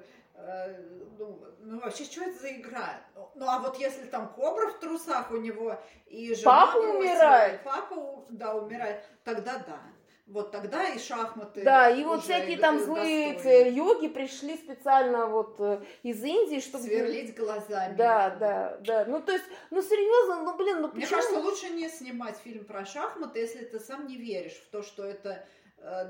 ну, 1.17 1.39
ну 1.59 1.79
вообще, 1.79 2.03
что 2.03 2.23
это 2.23 2.39
за 2.39 2.53
игра? 2.53 3.01
Ну, 3.35 3.45
а 3.47 3.59
вот 3.59 3.77
если 3.77 4.05
там 4.05 4.33
кобра 4.33 4.67
в 4.67 4.79
трусах 4.79 5.31
у 5.31 5.37
него 5.37 5.79
и 6.07 6.33
жена 6.33 6.67
Папа 6.67 6.77
умирает. 6.77 7.63
Папа, 7.63 8.25
да, 8.29 8.55
умирает, 8.55 9.03
тогда 9.23 9.59
да. 9.59 9.79
вот 10.27 10.51
тогда 10.51 10.89
и 10.89 10.99
шахматы. 10.99 11.63
Да, 11.63 11.89
и 11.89 12.03
вот 12.03 12.23
всякие 12.23 12.57
там 12.57 12.79
злые 12.79 13.35
эти 13.35 13.69
йоги 13.73 14.07
пришли 14.07 14.57
специально 14.57 15.27
вот 15.27 15.55
э, 15.59 15.81
из 16.01 16.23
Индии, 16.23 16.59
чтобы... 16.59 16.83
Сверлить 16.83 17.35
глазами. 17.35 17.95
Да, 17.95 18.31
да, 18.31 18.77
да. 18.81 19.05
Ну, 19.05 19.21
то 19.21 19.31
есть, 19.31 19.45
ну, 19.69 19.81
серьезно, 19.81 20.43
ну, 20.43 20.57
блин, 20.57 20.81
ну 20.81 20.87
Мне 20.89 21.05
почему... 21.05 21.21
кажется, 21.21 21.39
лучше 21.39 21.69
не 21.69 21.89
снимать 21.89 22.37
фильм 22.37 22.65
про 22.65 22.85
шахматы, 22.85 23.39
если 23.39 23.63
ты 23.65 23.79
сам 23.79 24.07
не 24.07 24.17
веришь 24.17 24.53
в 24.67 24.71
то, 24.71 24.81
что 24.81 25.03
это 25.03 25.29
э, 25.29 25.43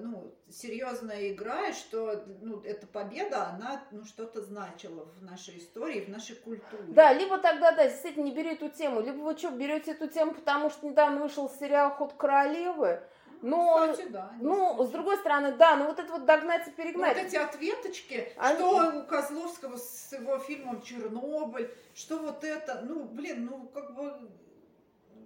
ну, 0.02 0.36
серьезная 0.50 1.32
игра, 1.32 1.70
и 1.70 1.74
что 1.74 2.24
ну, 2.42 2.62
эта 2.62 2.86
победа, 2.86 3.48
она 3.48 3.84
ну, 3.92 4.06
что-то 4.06 4.42
значила 4.42 5.06
в 5.06 5.24
нашей 5.24 5.58
истории, 5.58 6.06
в 6.06 6.10
нашей 6.10 6.36
культуре. 6.36 6.84
Да, 6.90 7.12
либо 7.12 7.40
тогда, 7.40 7.72
да, 7.72 7.88
действительно, 7.88 8.26
не 8.26 8.32
бери 8.32 8.54
эту 8.54 8.70
тему, 8.70 9.02
либо 9.02 9.18
вы 9.18 9.38
что, 9.38 9.50
берете 9.50 9.92
эту 9.92 10.08
тему, 10.08 10.34
потому 10.34 10.70
что 10.70 10.86
недавно 10.86 11.22
вышел 11.22 11.50
сериал 11.50 11.92
«Ход 11.92 12.14
королевы», 12.14 13.02
но, 13.44 13.90
Кстати, 13.92 14.08
да, 14.08 14.32
ну, 14.40 14.82
с 14.86 14.90
другой 14.90 15.18
стороны, 15.18 15.52
да, 15.52 15.76
ну 15.76 15.88
вот 15.88 16.00
это 16.00 16.10
вот 16.14 16.24
догнать 16.24 16.66
и 16.66 16.72
перегнать. 16.72 17.18
Ну, 17.18 17.24
вот 17.24 17.28
эти 17.28 17.36
ответочки, 17.36 18.32
Они... 18.38 18.58
что 18.58 19.00
у 19.00 19.06
Козловского 19.06 19.76
с 19.76 20.14
его 20.14 20.40
фильмом 20.40 20.82
«Чернобыль», 20.82 21.70
что 21.94 22.20
вот 22.20 22.46
это, 22.46 22.84
ну, 22.88 23.04
блин, 23.04 23.50
ну, 23.52 23.68
как 23.74 23.96
бы 23.96 24.18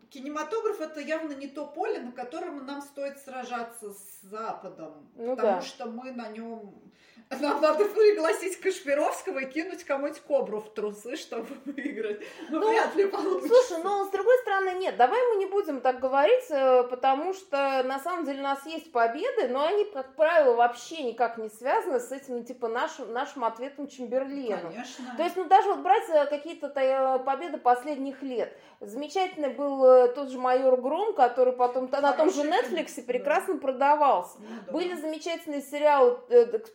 кинематограф 0.09 0.81
это 0.81 0.99
явно 0.99 1.33
не 1.33 1.47
то 1.47 1.65
поле, 1.65 1.99
на 1.99 2.11
котором 2.11 2.65
нам 2.65 2.81
стоит 2.81 3.19
сражаться 3.19 3.91
с 3.93 4.21
Западом, 4.21 5.09
ну, 5.15 5.35
потому 5.35 5.59
да. 5.59 5.61
что 5.61 5.85
мы 5.87 6.11
на 6.11 6.29
нем 6.29 6.81
нам 7.29 7.61
надо 7.61 7.85
пригласить 7.85 8.59
Кашпировского 8.59 9.39
и 9.39 9.45
кинуть 9.45 9.83
кому-нибудь 9.83 10.21
кобру 10.21 10.59
в 10.61 10.73
трусы, 10.73 11.17
чтобы 11.17 11.47
выиграть. 11.65 12.21
Ну, 12.49 12.59
ну 12.59 12.69
вряд 12.69 12.95
ли 12.95 13.05
получится. 13.05 13.47
Слушай, 13.47 13.83
но 13.83 14.05
с 14.05 14.09
другой 14.09 14.37
стороны, 14.41 14.79
нет, 14.79 14.95
давай 14.97 15.19
мы 15.29 15.35
не 15.37 15.45
будем 15.45 15.81
так 15.81 15.99
говорить, 15.99 16.45
э, 16.49 16.83
потому 16.83 17.33
что 17.33 17.83
на 17.83 17.99
самом 17.99 18.25
деле 18.25 18.39
у 18.39 18.43
нас 18.43 18.65
есть 18.65 18.91
победы, 18.91 19.49
но 19.49 19.65
они, 19.65 19.85
как 19.85 20.15
правило, 20.15 20.55
вообще 20.55 21.03
никак 21.03 21.37
не 21.37 21.49
связаны 21.49 21.99
с 21.99 22.11
этим, 22.11 22.45
типа, 22.45 22.69
нашим, 22.69 23.11
нашим 23.11 23.43
ответом 23.43 23.87
Чемберлену. 23.87 24.69
Конечно. 24.69 25.05
То 25.17 25.23
есть, 25.23 25.35
ну, 25.35 25.45
даже 25.45 25.67
вот 25.69 25.79
брать 25.79 26.07
э, 26.09 26.25
какие-то 26.27 26.67
э, 26.75 27.19
победы 27.19 27.57
последних 27.57 28.21
лет. 28.23 28.57
Замечательный 28.79 29.49
был 29.49 30.07
тот 30.13 30.29
же 30.29 30.37
майор 30.37 30.79
Гром, 30.79 31.15
который 31.15 31.53
потом 31.53 31.89
Хороший 31.89 32.03
на 32.03 32.13
том 32.13 32.31
же 32.31 32.43
Netflix 32.43 33.01
прекрасно 33.01 33.55
да. 33.55 33.59
продавался. 33.59 34.37
Ну, 34.39 34.45
да. 34.65 34.71
Были 34.71 34.95
замечательные 34.95 35.61
сериалы, 35.61 36.19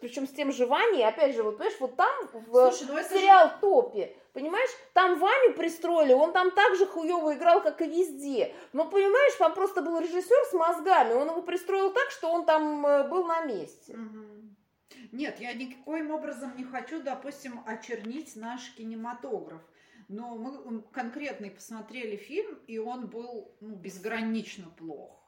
причем 0.00 0.26
с 0.26 0.32
тем 0.42 0.50
же 0.50 0.66
Ваней, 0.66 1.06
опять 1.06 1.36
же, 1.36 1.44
вот 1.44 1.56
понимаешь, 1.56 1.78
вот 1.78 1.94
там 1.94 2.28
в 2.32 2.70
Слушай, 2.70 2.88
ну 2.88 3.00
сериал 3.08 3.48
же... 3.48 3.54
Топе, 3.60 4.16
понимаешь, 4.32 4.70
там 4.92 5.16
Ваню 5.20 5.54
пристроили, 5.54 6.12
он 6.12 6.32
там 6.32 6.50
так 6.50 6.74
же 6.74 6.84
хуево 6.84 7.34
играл, 7.34 7.62
как 7.62 7.80
и 7.80 7.86
везде. 7.86 8.52
Но, 8.72 8.90
понимаешь, 8.90 9.34
там 9.36 9.54
просто 9.54 9.82
был 9.82 10.00
режиссер 10.00 10.44
с 10.50 10.52
мозгами, 10.52 11.12
он 11.12 11.28
его 11.28 11.42
пристроил 11.42 11.92
так, 11.92 12.10
что 12.10 12.28
он 12.32 12.44
там 12.44 12.84
э, 12.84 13.08
был 13.08 13.24
на 13.24 13.44
месте. 13.44 13.96
Нет, 15.12 15.38
я 15.38 15.52
никоим 15.52 16.10
образом 16.10 16.56
не 16.56 16.64
хочу, 16.64 17.00
допустим, 17.00 17.62
очернить 17.64 18.34
наш 18.34 18.68
кинематограф. 18.74 19.60
Но 20.08 20.34
мы 20.34 20.82
конкретно 20.90 21.50
посмотрели 21.50 22.16
фильм, 22.16 22.58
и 22.66 22.78
он 22.78 23.06
был 23.06 23.54
ну, 23.60 23.76
безгранично 23.76 24.66
плох. 24.76 25.22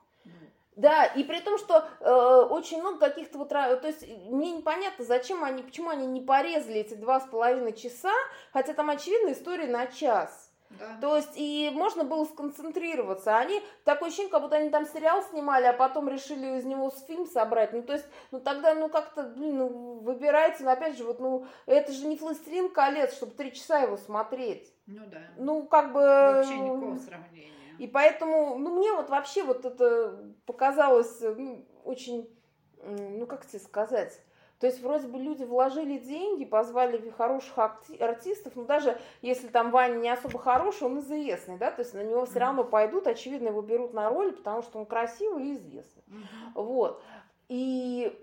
Да, 0.76 1.04
и 1.04 1.22
при 1.22 1.40
том, 1.40 1.56
что 1.58 1.87
э, 2.00 2.46
очень 2.50 2.80
много 2.80 2.98
каких-то 2.98 3.38
вот, 3.38 3.50
то 3.50 3.80
есть 3.84 4.06
мне 4.28 4.50
непонятно, 4.52 5.04
зачем 5.04 5.44
они, 5.44 5.62
почему 5.62 5.90
они 5.90 6.06
не 6.06 6.20
порезали 6.20 6.80
эти 6.80 6.94
два 6.94 7.20
с 7.20 7.24
половиной 7.28 7.72
часа, 7.72 8.12
хотя 8.52 8.74
там 8.74 8.90
очевидно 8.90 9.32
история 9.32 9.68
на 9.68 9.87
час. 9.87 10.50
Да. 10.78 10.98
То 11.00 11.16
есть 11.16 11.32
и 11.37 11.70
можно 11.72 12.04
было 12.04 12.24
сконцентрироваться. 12.24 13.38
Они 13.38 13.62
такое 13.84 14.08
ощущение, 14.08 14.32
как 14.32 14.42
будто 14.42 14.56
они 14.56 14.70
там 14.70 14.87
сериал 14.87 15.22
снимали, 15.22 15.66
а 15.66 15.72
потом 15.72 16.08
решили 16.08 16.58
из 16.58 16.64
него 16.64 16.92
фильм 17.06 17.26
собрать. 17.26 17.72
Ну 17.72 17.82
то 17.82 17.92
есть, 17.92 18.06
ну 18.32 18.40
тогда, 18.40 18.74
ну 18.74 18.88
как-то, 18.88 19.22
блин, 19.22 19.58
ну 19.58 19.68
выбирайте, 20.00 20.64
но 20.64 20.72
опять 20.72 20.96
же, 20.96 21.04
вот, 21.04 21.20
ну 21.20 21.46
это 21.66 21.92
же 21.92 22.06
не 22.06 22.16
«Властелин 22.16 22.70
колец», 22.70 23.14
чтобы 23.14 23.34
три 23.34 23.52
часа 23.52 23.80
его 23.80 23.96
смотреть. 23.96 24.72
Ну 24.87 25.06
да. 25.06 25.20
Ну 25.37 25.62
как 25.64 25.92
бы. 25.92 26.00
Вообще 26.00 26.56
никакого 26.56 26.98
сравнения. 26.98 27.52
И 27.78 27.87
поэтому, 27.87 28.56
ну, 28.58 28.78
мне 28.78 28.92
вот 28.92 29.10
вообще 29.10 29.42
вот 29.42 29.64
это 29.64 30.34
показалось 30.46 31.20
ну, 31.20 31.64
очень, 31.84 32.28
ну, 32.82 33.26
как 33.26 33.46
тебе 33.46 33.60
сказать, 33.60 34.20
то 34.60 34.68
есть 34.68 34.80
вроде 34.80 35.08
бы 35.08 35.18
люди 35.18 35.42
вложили 35.42 35.98
деньги, 35.98 36.44
позвали 36.44 37.10
хороших 37.10 37.58
артистов, 37.58 38.54
но 38.56 38.64
даже 38.64 38.98
если 39.20 39.48
там 39.48 39.70
Ваня 39.70 39.96
не 39.96 40.08
особо 40.08 40.38
хороший, 40.38 40.84
он 40.84 41.00
известный, 41.00 41.58
да, 41.58 41.70
то 41.70 41.82
есть 41.82 41.92
на 41.92 42.02
него 42.02 42.24
все 42.24 42.38
равно 42.38 42.64
пойдут, 42.64 43.06
очевидно, 43.06 43.48
его 43.48 43.62
берут 43.62 43.92
на 43.92 44.08
роли, 44.08 44.30
потому 44.30 44.62
что 44.62 44.78
он 44.78 44.87
красивый 44.87 45.48
и 45.48 45.54
известный. 45.56 46.02
Вот. 46.54 47.02
И 47.48 48.18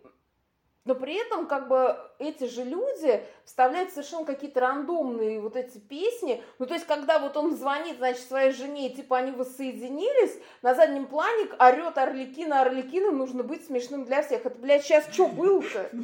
но 0.83 0.95
при 0.95 1.13
этом, 1.13 1.45
как 1.45 1.67
бы, 1.67 1.95
эти 2.17 2.45
же 2.45 2.63
люди 2.63 3.23
вставляют 3.45 3.91
совершенно 3.91 4.25
какие-то 4.25 4.61
рандомные 4.61 5.39
вот 5.39 5.55
эти 5.55 5.77
песни. 5.77 6.43
Ну, 6.57 6.65
то 6.65 6.73
есть, 6.73 6.87
когда 6.87 7.19
вот 7.19 7.37
он 7.37 7.55
звонит, 7.55 7.97
значит, 7.97 8.23
своей 8.23 8.51
жене, 8.51 8.87
и, 8.87 8.95
типа, 8.95 9.17
они 9.17 9.31
воссоединились, 9.31 10.39
на 10.63 10.73
заднем 10.73 11.05
плане 11.05 11.49
орет 11.59 11.97
Орликина, 11.99 12.61
Орликина, 12.61 13.11
нужно 13.11 13.43
быть 13.43 13.65
смешным 13.65 14.05
для 14.05 14.23
всех. 14.23 14.43
Это, 14.45 14.57
блядь, 14.57 14.83
сейчас 14.83 15.07
что 15.11 15.27
было-то? 15.27 15.89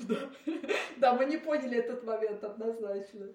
Да, 0.98 1.13
мы 1.13 1.26
не 1.26 1.38
поняли 1.38 1.78
этот 1.78 2.04
момент 2.04 2.44
однозначно. 2.44 3.28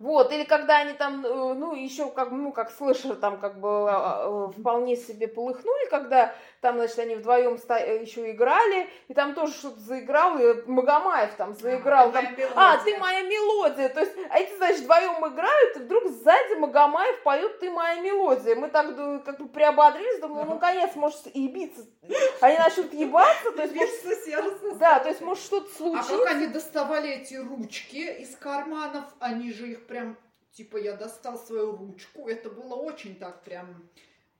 Вот, 0.00 0.32
или 0.32 0.44
когда 0.44 0.78
они 0.78 0.92
там, 0.92 1.24
э, 1.24 1.54
ну, 1.54 1.74
еще 1.74 2.10
как, 2.10 2.30
ну, 2.32 2.52
как 2.52 2.70
слышер, 2.70 3.14
там, 3.14 3.38
как 3.38 3.60
бы 3.60 3.90
а, 3.90 4.50
э, 4.50 4.60
вполне 4.60 4.96
себе 4.96 5.28
полыхнули, 5.28 5.88
когда 5.88 6.34
там, 6.64 6.76
значит, 6.76 6.98
они 6.98 7.16
вдвоем 7.16 7.58
э, 7.68 8.00
еще 8.00 8.30
играли, 8.30 8.88
и 9.08 9.12
там 9.12 9.34
тоже 9.34 9.52
что-то 9.52 9.80
заиграл, 9.80 10.38
и 10.38 10.62
Магомаев 10.64 11.34
там 11.34 11.54
заиграл. 11.54 12.08
А, 12.08 12.12
там, 12.12 12.26
а, 12.56 12.78
ты 12.78 12.96
моя 12.96 13.20
мелодия. 13.20 13.90
То 13.90 14.00
есть, 14.00 14.12
а 14.30 14.38
эти, 14.38 14.56
значит, 14.56 14.80
вдвоем 14.80 15.26
играют, 15.26 15.76
и 15.76 15.80
вдруг 15.80 16.08
сзади 16.08 16.54
Магомаев 16.54 17.22
поет 17.22 17.60
«Ты 17.60 17.70
моя 17.70 18.00
мелодия». 18.00 18.54
Мы 18.56 18.68
так 18.70 18.96
как 19.26 19.40
бы 19.40 19.48
приободрились, 19.48 20.20
думаю, 20.20 20.46
ну, 20.46 20.54
наконец, 20.54 20.94
может, 20.94 21.26
и 21.34 21.48
биться. 21.48 21.84
Они 22.40 22.56
начнут 22.56 22.94
ебаться, 22.94 23.52
то 23.52 23.60
есть, 23.60 23.74
может, 23.74 24.24
сердце. 24.24 24.74
Да, 24.76 25.00
то 25.00 25.10
есть, 25.10 25.20
может, 25.20 25.44
что-то 25.44 25.70
случится. 25.70 26.14
А 26.14 26.18
как 26.18 26.30
они 26.36 26.46
доставали 26.46 27.10
эти 27.10 27.34
ручки 27.34 28.10
из 28.22 28.34
карманов? 28.36 29.04
Они 29.20 29.52
же 29.52 29.68
их 29.68 29.86
прям, 29.86 30.16
типа, 30.52 30.78
я 30.78 30.94
достал 30.94 31.36
свою 31.36 31.76
ручку. 31.76 32.26
Это 32.26 32.48
было 32.48 32.74
очень 32.74 33.16
так 33.16 33.42
прям 33.42 33.86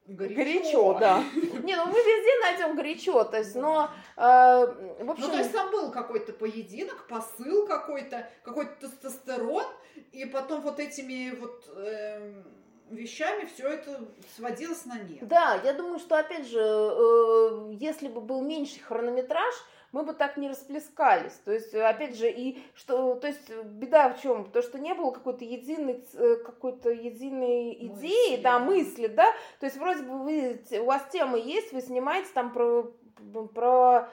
Горячо. 0.06 0.34
горячо, 0.36 0.98
да. 1.00 1.24
Не, 1.62 1.76
ну 1.76 1.86
мы 1.86 1.98
везде 1.98 2.40
найдем 2.42 2.76
горячо, 2.76 3.24
то 3.24 3.38
есть, 3.38 3.54
но 3.54 3.90
э, 4.16 4.20
в 4.20 5.10
общем... 5.10 5.24
Ну, 5.24 5.30
то 5.30 5.38
есть 5.38 5.52
там 5.52 5.70
был 5.70 5.90
какой-то 5.90 6.34
поединок, 6.34 7.06
посыл 7.08 7.66
какой-то, 7.66 8.28
какой-то 8.42 8.74
тестостерон, 8.86 9.64
и 10.12 10.26
потом 10.26 10.60
вот 10.60 10.78
этими 10.78 11.34
вот 11.34 11.64
э, 11.74 12.42
вещами 12.90 13.46
все 13.46 13.68
это 13.68 14.06
сводилось 14.36 14.84
на 14.84 14.98
нет. 14.98 15.26
Да, 15.26 15.60
я 15.64 15.72
думаю, 15.72 15.98
что, 15.98 16.18
опять 16.18 16.48
же, 16.48 16.60
э, 16.60 17.72
если 17.80 18.08
бы 18.08 18.20
был 18.20 18.42
меньший 18.42 18.80
хронометраж, 18.80 19.54
мы 19.94 20.02
бы 20.02 20.12
так 20.12 20.36
не 20.36 20.48
расплескались. 20.48 21.34
То 21.44 21.52
есть, 21.52 21.72
опять 21.72 22.16
же, 22.16 22.28
и 22.28 22.60
что, 22.74 23.14
то 23.14 23.28
есть, 23.28 23.48
беда 23.64 24.08
в 24.08 24.20
чем? 24.20 24.50
То, 24.50 24.60
что 24.60 24.80
не 24.80 24.92
было 24.92 25.12
какой-то 25.12 25.44
единой, 25.44 26.04
э, 26.14 26.36
какой-то 26.44 26.90
единой 26.90 27.74
идеи, 27.74 28.30
мысли. 28.30 28.42
да, 28.42 28.58
мысли, 28.58 29.06
да. 29.06 29.30
То 29.60 29.66
есть, 29.66 29.78
вроде 29.78 30.02
бы 30.02 30.18
вы, 30.18 30.60
у 30.80 30.84
вас 30.84 31.06
тема 31.12 31.38
есть, 31.38 31.72
вы 31.72 31.80
снимаете 31.80 32.28
там 32.34 32.52
про, 32.52 32.92
про 33.54 34.08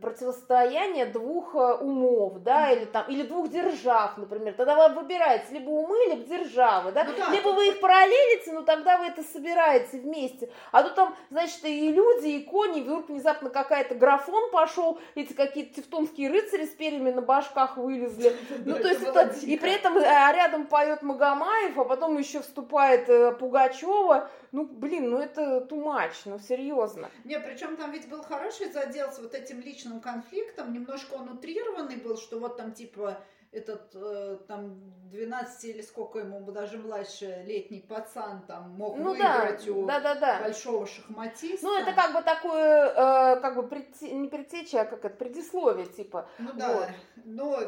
противостояние 0.00 1.06
двух 1.06 1.54
э, 1.54 1.74
умов, 1.74 2.42
да, 2.42 2.72
или 2.72 2.84
там, 2.84 3.06
или 3.08 3.22
двух 3.22 3.48
держав, 3.48 4.18
например, 4.18 4.54
тогда 4.54 4.88
вы 4.88 4.94
выбираете 4.94 5.46
либо 5.52 5.70
умы, 5.70 5.96
либо 6.08 6.24
державы, 6.24 6.90
да, 6.90 7.04
ну, 7.04 7.12
да 7.16 7.30
либо 7.30 7.50
вы 7.50 7.68
их 7.68 7.80
параллелите, 7.80 8.52
но 8.52 8.62
тогда 8.62 8.98
вы 8.98 9.06
это 9.06 9.22
собираете 9.22 9.98
вместе, 9.98 10.50
а 10.72 10.82
тут 10.82 10.96
там, 10.96 11.14
значит, 11.30 11.64
и 11.64 11.92
люди, 11.92 12.26
и 12.26 12.44
кони, 12.44 12.80
и 12.80 12.82
вдруг 12.82 13.08
внезапно 13.08 13.50
какая-то 13.50 13.94
графон 13.94 14.50
пошел, 14.50 14.98
эти 15.14 15.32
какие-то 15.32 15.76
тевтонские 15.76 16.28
рыцари 16.28 16.66
с 16.66 16.70
перьями 16.70 17.12
на 17.12 17.22
башках 17.22 17.76
вылезли, 17.76 18.36
ну, 18.64 18.74
то 18.74 18.88
есть 18.88 19.02
это, 19.02 19.32
и 19.42 19.56
при 19.56 19.74
этом 19.74 19.96
э, 19.96 20.02
рядом 20.02 20.66
поет 20.66 21.02
Магомаев, 21.02 21.78
а 21.78 21.84
потом 21.84 22.18
еще 22.18 22.40
вступает 22.40 23.08
э, 23.08 23.30
Пугачева, 23.30 24.28
ну, 24.52 24.66
блин, 24.66 25.10
ну 25.10 25.18
это 25.18 25.62
тумач, 25.62 26.12
ну 26.26 26.38
серьезно. 26.38 27.10
Не, 27.24 27.40
причем 27.40 27.76
там 27.76 27.90
ведь 27.90 28.08
был 28.08 28.22
хороший 28.22 28.70
задел 28.70 29.10
с 29.10 29.18
вот 29.18 29.34
этим 29.34 29.60
личным 29.60 30.00
конфликтом, 30.00 30.72
немножко 30.72 31.14
он 31.14 31.30
утрированный 31.30 31.96
был, 31.96 32.16
что 32.18 32.38
вот 32.38 32.58
там 32.58 32.72
типа 32.72 33.18
этот 33.52 33.94
э, 33.94 34.38
там 34.48 34.78
12 35.10 35.64
или 35.64 35.82
сколько 35.82 36.20
ему, 36.20 36.40
даже 36.52 36.78
младше 36.78 37.44
летний 37.46 37.80
пацан 37.80 38.42
там 38.46 38.70
мог 38.70 38.96
ну, 38.96 39.10
выиграть 39.10 39.66
да, 39.66 39.72
у 39.72 39.86
да, 39.86 40.00
да, 40.00 40.14
да. 40.14 40.40
большого 40.40 40.86
шахматиста. 40.86 41.66
Ну, 41.66 41.78
это 41.78 41.92
как 41.92 42.14
бы 42.14 42.22
такое, 42.22 42.88
э, 42.88 43.40
как 43.40 43.56
бы 43.56 43.62
предте, 43.68 44.10
не 44.12 44.28
предтеча, 44.28 44.82
а 44.82 44.84
как 44.86 45.04
это, 45.04 45.16
предисловие, 45.16 45.86
типа. 45.86 46.28
Ну 46.38 46.52
да, 46.54 46.72
вот. 46.72 46.88
но 47.24 47.60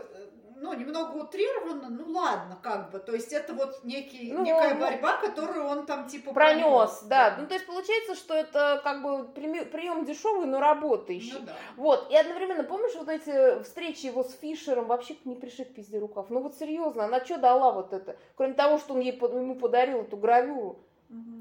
ну, 0.65 0.73
немного 0.73 1.17
утрировано, 1.19 1.91
ну 1.91 2.11
ладно, 2.11 2.59
как 2.63 2.91
бы. 2.91 2.99
То 2.99 3.13
есть 3.13 3.33
это 3.33 3.53
вот 3.53 3.85
некий, 3.85 4.33
Ну, 4.33 4.43
некая 4.43 4.75
ну, 4.75 4.81
борьба, 4.81 5.19
которую 5.19 5.67
он 5.67 5.85
там 5.85 6.09
типа 6.09 6.33
Пронес, 6.33 7.03
да. 7.03 7.37
Ну, 7.39 7.47
то 7.47 7.55
есть 7.55 7.67
получается, 7.67 8.15
что 8.15 8.35
это 8.35 8.81
как 8.83 9.03
бы 9.03 9.29
прием 9.35 10.07
дешевый, 10.07 10.47
но 10.47 10.61
работающий. 10.61 11.35
Ну 11.39 11.47
да. 11.47 11.53
Вот, 11.77 12.11
и 12.11 12.17
одновременно, 12.17 12.65
помнишь, 12.65 12.95
вот 12.95 13.11
эти 13.11 13.63
встречи 13.63 14.07
его 14.07 14.25
с 14.25 14.33
Фишером, 14.33 14.87
вообще 14.87 15.17
не 15.25 15.37
пришиб 15.37 15.75
пизде 15.75 15.99
рукав. 15.99 16.31
Ну 16.31 16.41
вот 16.41 16.57
серьезно, 16.57 17.05
она 17.05 17.23
что 17.23 17.37
дала 17.37 17.71
вот 17.73 17.93
это? 17.93 18.17
Кроме 18.35 18.55
того, 18.55 18.79
что 18.79 18.95
он 18.95 19.01
ей, 19.01 19.13
ему 19.13 19.57
подарил 19.57 20.01
эту 20.01 20.17
гравюру. 20.17 20.81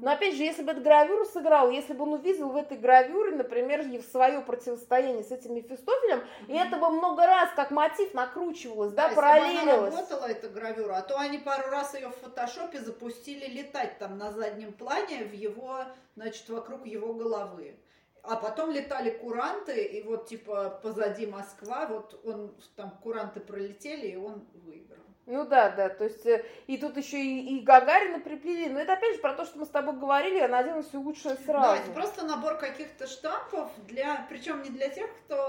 Но 0.04 0.12
опять 0.12 0.34
же, 0.34 0.42
если 0.42 0.62
бы 0.62 0.72
эту 0.72 0.82
гравюру 0.82 1.24
сыграл, 1.24 1.70
если 1.70 1.94
бы 1.94 2.02
он 2.02 2.12
увидел 2.12 2.50
в 2.50 2.56
этой 2.56 2.76
гравюре, 2.76 3.36
например, 3.36 3.84
свое 4.02 4.42
противостояние 4.42 5.24
с 5.24 5.30
этим 5.30 5.54
Мефистофелем, 5.54 6.22
и 6.46 6.52
это 6.52 6.76
бы 6.76 6.90
много 6.90 7.24
раз 7.26 7.48
как 7.56 7.70
мотив 7.70 8.12
накручивалось, 8.12 8.92
да, 8.92 9.04
если 9.04 9.16
бы 9.16 9.22
она 9.22 9.36
параллелилось. 9.38 9.94
работала, 9.94 10.26
эта 10.26 10.48
гравюра, 10.50 10.96
а 10.98 11.02
то 11.02 11.18
они 11.18 11.38
пару 11.38 11.70
раз 11.70 11.94
ее 11.94 12.08
в 12.08 12.16
фотошопе 12.16 12.80
запустили 12.80 13.46
летать 13.46 13.98
там 13.98 14.18
на 14.18 14.30
заднем 14.30 14.74
плане 14.74 15.24
в 15.24 15.32
его, 15.32 15.80
значит, 16.16 16.48
вокруг 16.50 16.84
его 16.86 17.14
головы. 17.14 17.78
А 18.22 18.36
потом 18.36 18.70
летали 18.70 19.10
куранты, 19.10 19.84
и 19.84 20.02
вот 20.02 20.28
типа 20.28 20.80
позади 20.82 21.26
Москва, 21.26 21.86
вот 21.86 22.20
он 22.26 22.54
там 22.76 22.90
куранты 23.02 23.40
пролетели, 23.40 24.08
и 24.08 24.16
он 24.16 24.46
выиграл. 24.52 25.03
Ну 25.26 25.46
да, 25.46 25.70
да, 25.70 25.88
то 25.88 26.04
есть 26.04 26.26
э, 26.26 26.44
и 26.66 26.76
тут 26.76 26.98
еще 26.98 27.18
и, 27.18 27.56
и 27.56 27.60
Гагарина 27.62 28.20
приплели. 28.20 28.68
Но 28.68 28.78
это 28.78 28.92
опять 28.92 29.14
же 29.14 29.22
про 29.22 29.32
то, 29.32 29.46
что 29.46 29.58
мы 29.58 29.64
с 29.64 29.70
тобой 29.70 29.96
говорили, 29.96 30.36
я 30.36 30.48
надену 30.48 30.82
все 30.82 30.98
лучшее 30.98 31.34
Да, 31.36 31.42
сразу. 31.44 31.82
это 31.82 31.90
просто 31.92 32.24
набор 32.26 32.58
каких-то 32.58 33.06
штампов 33.06 33.70
для, 33.86 34.26
причем 34.28 34.62
не 34.62 34.68
для 34.68 34.88
тех, 34.88 35.08
кто 35.24 35.48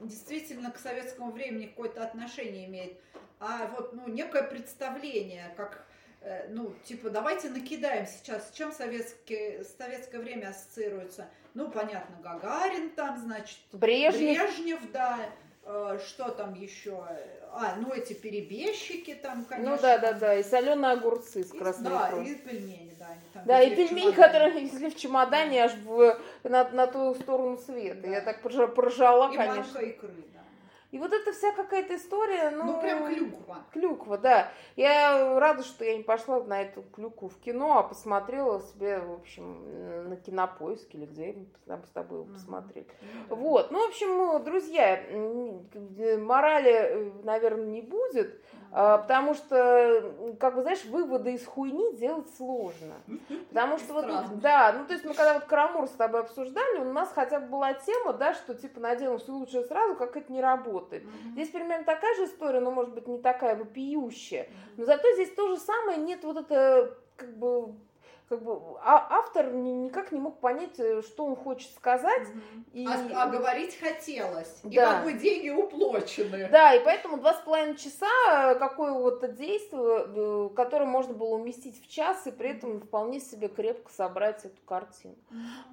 действительно 0.00 0.70
к 0.70 0.78
советскому 0.78 1.32
времени 1.32 1.66
какое-то 1.66 2.02
отношение 2.02 2.66
имеет, 2.66 2.98
а 3.38 3.66
вот 3.76 3.92
ну 3.92 4.08
некое 4.08 4.42
представление, 4.42 5.52
как 5.56 5.84
э, 6.22 6.48
ну 6.48 6.74
типа 6.84 7.10
давайте 7.10 7.50
накидаем 7.50 8.06
сейчас, 8.06 8.48
с 8.48 8.52
чем 8.52 8.72
советское 8.72 9.64
советское 9.64 10.18
время 10.18 10.48
ассоциируется. 10.48 11.28
Ну 11.52 11.70
понятно, 11.70 12.16
Гагарин 12.22 12.90
там, 12.90 13.18
значит, 13.18 13.58
Брежнев. 13.72 14.38
Брежнев, 14.38 14.92
да. 14.92 15.18
Э, 15.70 15.98
Что 16.06 16.30
там 16.30 16.54
еще? 16.54 16.98
А, 17.52 17.74
ну 17.76 17.92
эти 17.92 18.12
перебежчики 18.12 19.14
там, 19.14 19.44
конечно. 19.44 19.70
Ну 19.74 19.78
да, 19.82 19.98
да, 19.98 20.12
да, 20.12 20.34
и 20.36 20.42
соленые 20.42 20.92
огурцы 20.92 21.42
с 21.44 21.52
И- 21.52 21.58
красной 21.58 21.90
Да, 21.90 22.08
икрой. 22.08 22.26
и 22.26 22.34
пельмени, 22.36 22.94
да. 22.98 23.06
они 23.06 23.20
там 23.34 23.44
Да, 23.44 23.60
и 23.62 23.74
пельмени, 23.74 24.12
которые 24.12 24.50
везли 24.60 24.88
в 24.90 24.96
чемодане 24.96 25.64
аж 25.64 25.74
в, 25.84 26.18
на, 26.44 26.68
на 26.70 26.86
ту 26.86 27.14
сторону 27.16 27.58
света. 27.58 28.02
Да. 28.02 28.08
Я 28.08 28.20
так 28.20 28.40
поржала, 28.42 29.32
И 29.32 29.36
конечно. 29.36 29.62
манка 29.64 29.80
икры, 29.80 30.10
да. 30.32 30.39
И 30.90 30.98
вот 30.98 31.12
это 31.12 31.32
вся 31.32 31.52
какая-то 31.52 31.94
история, 31.96 32.50
ну... 32.50 32.64
Ну, 32.64 32.80
прям 32.80 33.06
клюква. 33.06 33.58
Клюква, 33.72 34.18
да. 34.18 34.48
Я 34.74 35.38
рада, 35.38 35.62
что 35.62 35.84
я 35.84 35.96
не 35.96 36.02
пошла 36.02 36.42
на 36.42 36.62
эту 36.62 36.82
клюкву 36.82 37.28
в 37.28 37.38
кино, 37.38 37.78
а 37.78 37.82
посмотрела 37.84 38.60
себе, 38.60 38.98
в 38.98 39.12
общем, 39.12 40.08
на 40.08 40.16
кинопоиске 40.16 40.98
или 40.98 41.06
где 41.06 41.36
там 41.66 41.84
с 41.84 41.90
тобой 41.90 42.24
Мгм. 42.24 42.34
посмотрели. 42.34 42.86
Ну 43.00 43.28
да. 43.28 43.34
Вот, 43.36 43.70
ну, 43.70 43.86
в 43.86 43.88
общем, 43.88 44.44
друзья, 44.44 45.00
м, 45.10 45.68
э, 45.96 46.16
морали, 46.18 47.12
наверное, 47.22 47.66
не 47.66 47.82
будет, 47.82 48.40
а, 48.72 48.98
потому 48.98 49.34
что, 49.34 50.12
как 50.40 50.54
бы, 50.54 50.62
знаешь, 50.62 50.84
выводы 50.84 51.34
из 51.34 51.44
хуйни 51.46 51.96
делать 51.96 52.28
сложно. 52.36 52.96
Потому 53.48 53.78
что 53.78 53.94
вот, 53.94 54.06
да, 54.40 54.72
ну, 54.78 54.86
то 54.86 54.92
есть 54.92 55.04
мы 55.04 55.14
когда 55.14 55.34
вот 55.34 55.44
Карамур 55.44 55.86
с 55.86 55.92
тобой 55.92 56.20
обсуждали, 56.20 56.78
у 56.78 56.92
нас 56.92 57.10
хотя 57.12 57.40
бы 57.40 57.48
была 57.48 57.74
тема, 57.74 58.12
да, 58.12 58.32
что, 58.34 58.54
типа, 58.54 58.80
наделаем 58.80 59.18
все 59.18 59.32
лучшее 59.32 59.64
сразу, 59.64 59.96
как 59.96 60.16
это 60.16 60.32
не 60.32 60.40
работает. 60.40 60.79
Мгм. 61.04 61.32
Здесь 61.32 61.50
примерно 61.50 61.84
такая 61.84 62.14
же 62.16 62.24
история, 62.24 62.60
но, 62.60 62.70
может 62.70 62.94
быть, 62.94 63.06
не 63.06 63.18
такая 63.18 63.56
вопиющая. 63.56 64.48
Но 64.76 64.84
зато 64.84 65.12
здесь 65.14 65.30
то 65.32 65.48
же 65.48 65.56
самое, 65.58 65.98
нет 65.98 66.24
вот 66.24 66.36
это, 66.36 66.96
как 67.16 67.36
бы, 67.36 67.74
как 68.30 68.44
бы 68.44 68.60
а- 68.80 69.08
автор 69.18 69.52
ни- 69.52 69.70
никак 69.72 70.12
не 70.12 70.20
мог 70.20 70.38
понять, 70.38 70.78
э, 70.78 71.02
что 71.02 71.26
он 71.26 71.34
хочет 71.34 71.74
сказать. 71.74 72.28
И... 72.72 72.86
А, 72.86 73.24
а 73.24 73.26
говорить 73.26 73.76
хотелось. 73.76 74.60
И 74.62 74.76
Да. 74.76 74.94
как 74.94 75.04
бы 75.04 75.12
деньги 75.14 75.50
уплочены. 75.50 76.48
Да, 76.48 76.72
и 76.76 76.84
поэтому 76.84 77.16
два 77.16 77.34
с 77.34 77.40
половиной 77.40 77.76
часа 77.76 78.06
э, 78.52 78.54
какое-то 78.54 79.26
действие, 79.26 80.04
э, 80.06 80.48
которое 80.54 80.84
можно 80.84 81.12
было 81.12 81.34
уместить 81.34 81.82
в 81.82 81.88
час, 81.90 82.24
и 82.28 82.30
при 82.30 82.50
этом 82.50 82.80
вполне 82.80 83.18
себе 83.18 83.48
крепко 83.48 83.92
собрать 83.92 84.44
эту 84.44 84.62
картину. 84.64 85.16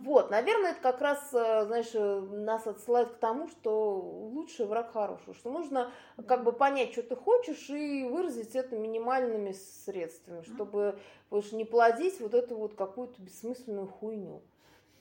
Вот, 0.02 0.32
наверное, 0.32 0.72
это 0.72 0.82
как 0.82 1.00
раз, 1.00 1.30
знаешь, 1.30 1.94
нас 1.94 2.66
отсылает 2.66 3.10
к 3.10 3.18
тому, 3.18 3.50
что 3.50 4.00
лучший 4.34 4.66
враг 4.66 4.94
хороший, 4.94 5.36
что 5.36 5.52
нужно 5.52 5.92
как 6.28 6.44
бы 6.44 6.52
понять, 6.54 6.94
что 6.94 7.04
ты 7.04 7.16
хочешь, 7.16 7.70
и 7.70 8.04
выразить 8.06 8.56
это 8.56 8.76
минимальными 8.76 9.52
средствами, 9.86 10.42
чтобы 10.42 10.98
больше 11.30 11.56
не 11.56 11.66
плодить 11.66 12.20
вот 12.20 12.34
эту 12.48 12.58
вот 12.58 12.74
какую-то 12.76 13.22
бессмысленную 13.22 13.88
хуйню. 13.88 14.42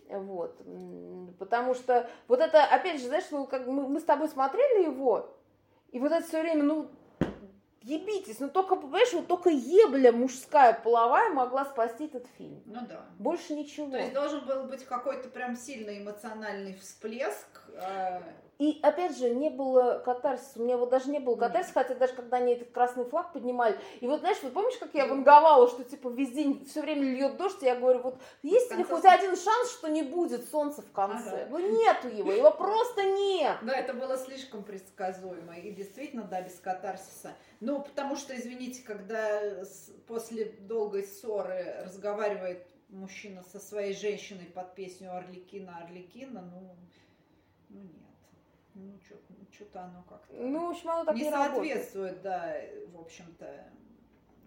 Вот. 0.08 0.60
Потому 1.38 1.74
что 1.74 2.08
вот 2.28 2.40
это, 2.40 2.64
опять 2.64 3.00
же, 3.00 3.08
знаешь, 3.08 3.26
ну, 3.30 3.46
как 3.46 3.66
мы, 3.66 3.88
мы 3.88 4.00
с 4.00 4.04
тобой 4.04 4.28
смотрели 4.28 4.84
его, 4.84 5.30
и 5.90 5.98
вот 5.98 6.12
это 6.12 6.26
все 6.26 6.42
время, 6.42 6.62
ну, 6.62 6.90
ебитесь, 7.82 8.40
ну 8.40 8.48
только, 8.48 8.76
понимаешь, 8.76 9.12
вот 9.12 9.26
только 9.28 9.50
ебля 9.50 10.12
мужская 10.12 10.74
половая 10.74 11.32
могла 11.32 11.64
спасти 11.64 12.06
этот 12.06 12.26
фильм. 12.36 12.62
Ну 12.66 12.80
да. 12.86 13.06
Больше 13.18 13.54
ничего. 13.54 13.90
То 13.90 13.98
есть 13.98 14.12
должен 14.12 14.44
был 14.44 14.64
быть 14.64 14.84
какой-то 14.84 15.28
прям 15.28 15.56
сильный 15.56 16.02
эмоциональный 16.02 16.74
всплеск. 16.74 17.62
э, 17.74 18.20
И 18.58 18.80
опять 18.82 19.18
же, 19.18 19.30
не 19.30 19.50
было 19.50 20.02
катарсиса. 20.04 20.58
У 20.58 20.62
меня 20.62 20.78
вот 20.78 20.88
даже 20.88 21.10
не 21.10 21.18
было 21.18 21.36
катарсиса, 21.36 21.74
хотя 21.74 21.94
даже 21.94 22.14
когда 22.14 22.38
они 22.38 22.54
этот 22.54 22.70
красный 22.70 23.04
флаг 23.04 23.32
поднимали. 23.32 23.78
И 24.00 24.06
вот 24.06 24.20
знаешь, 24.20 24.38
вот 24.42 24.54
помнишь, 24.54 24.78
как 24.78 24.94
я 24.94 25.06
ванговала, 25.06 25.68
что 25.68 25.84
типа 25.84 26.08
везде 26.08 26.64
все 26.64 26.80
время 26.80 27.02
льет 27.02 27.36
дождь, 27.36 27.62
и 27.62 27.66
я 27.66 27.76
говорю, 27.76 28.00
вот 28.00 28.18
есть 28.42 28.74
ли 28.74 28.82
хоть 28.82 29.04
один 29.04 29.36
шанс, 29.36 29.72
что 29.72 29.88
не 29.88 30.02
будет 30.02 30.48
солнца 30.48 30.80
в 30.80 30.90
конце? 30.92 31.44
Ага. 31.44 31.48
Ну 31.50 31.58
нету 31.58 32.08
его, 32.08 32.32
его 32.32 32.50
просто 32.50 33.02
нет. 33.02 33.58
Да, 33.62 33.74
это 33.74 33.92
было 33.92 34.16
слишком 34.16 34.62
предсказуемо. 34.64 35.58
И 35.58 35.72
действительно, 35.72 36.24
да, 36.24 36.40
без 36.40 36.58
катарсиса. 36.58 37.34
Ну, 37.60 37.82
потому 37.82 38.16
что, 38.16 38.34
извините, 38.34 38.82
когда 38.82 39.64
после 40.06 40.46
долгой 40.60 41.04
ссоры 41.04 41.82
разговаривает 41.84 42.66
мужчина 42.88 43.42
со 43.42 43.58
своей 43.58 43.94
женщиной 43.94 44.46
под 44.46 44.74
песню 44.74 45.14
Орликина, 45.14 45.78
Орликина, 45.78 46.40
ну, 46.40 46.76
ну 47.68 47.82
нет. 47.82 48.05
Ну, 48.78 49.00
что-то 49.50 49.84
оно 49.84 50.04
как-то 50.06 50.34
Ну, 50.34 50.66
в 50.66 50.70
общем, 50.70 50.90
оно 50.90 51.04
так 51.06 51.14
не, 51.14 51.22
не 51.22 51.30
работает. 51.30 51.54
соответствует, 51.72 52.22
да, 52.22 52.56
в 52.92 53.00
общем-то. 53.00 53.64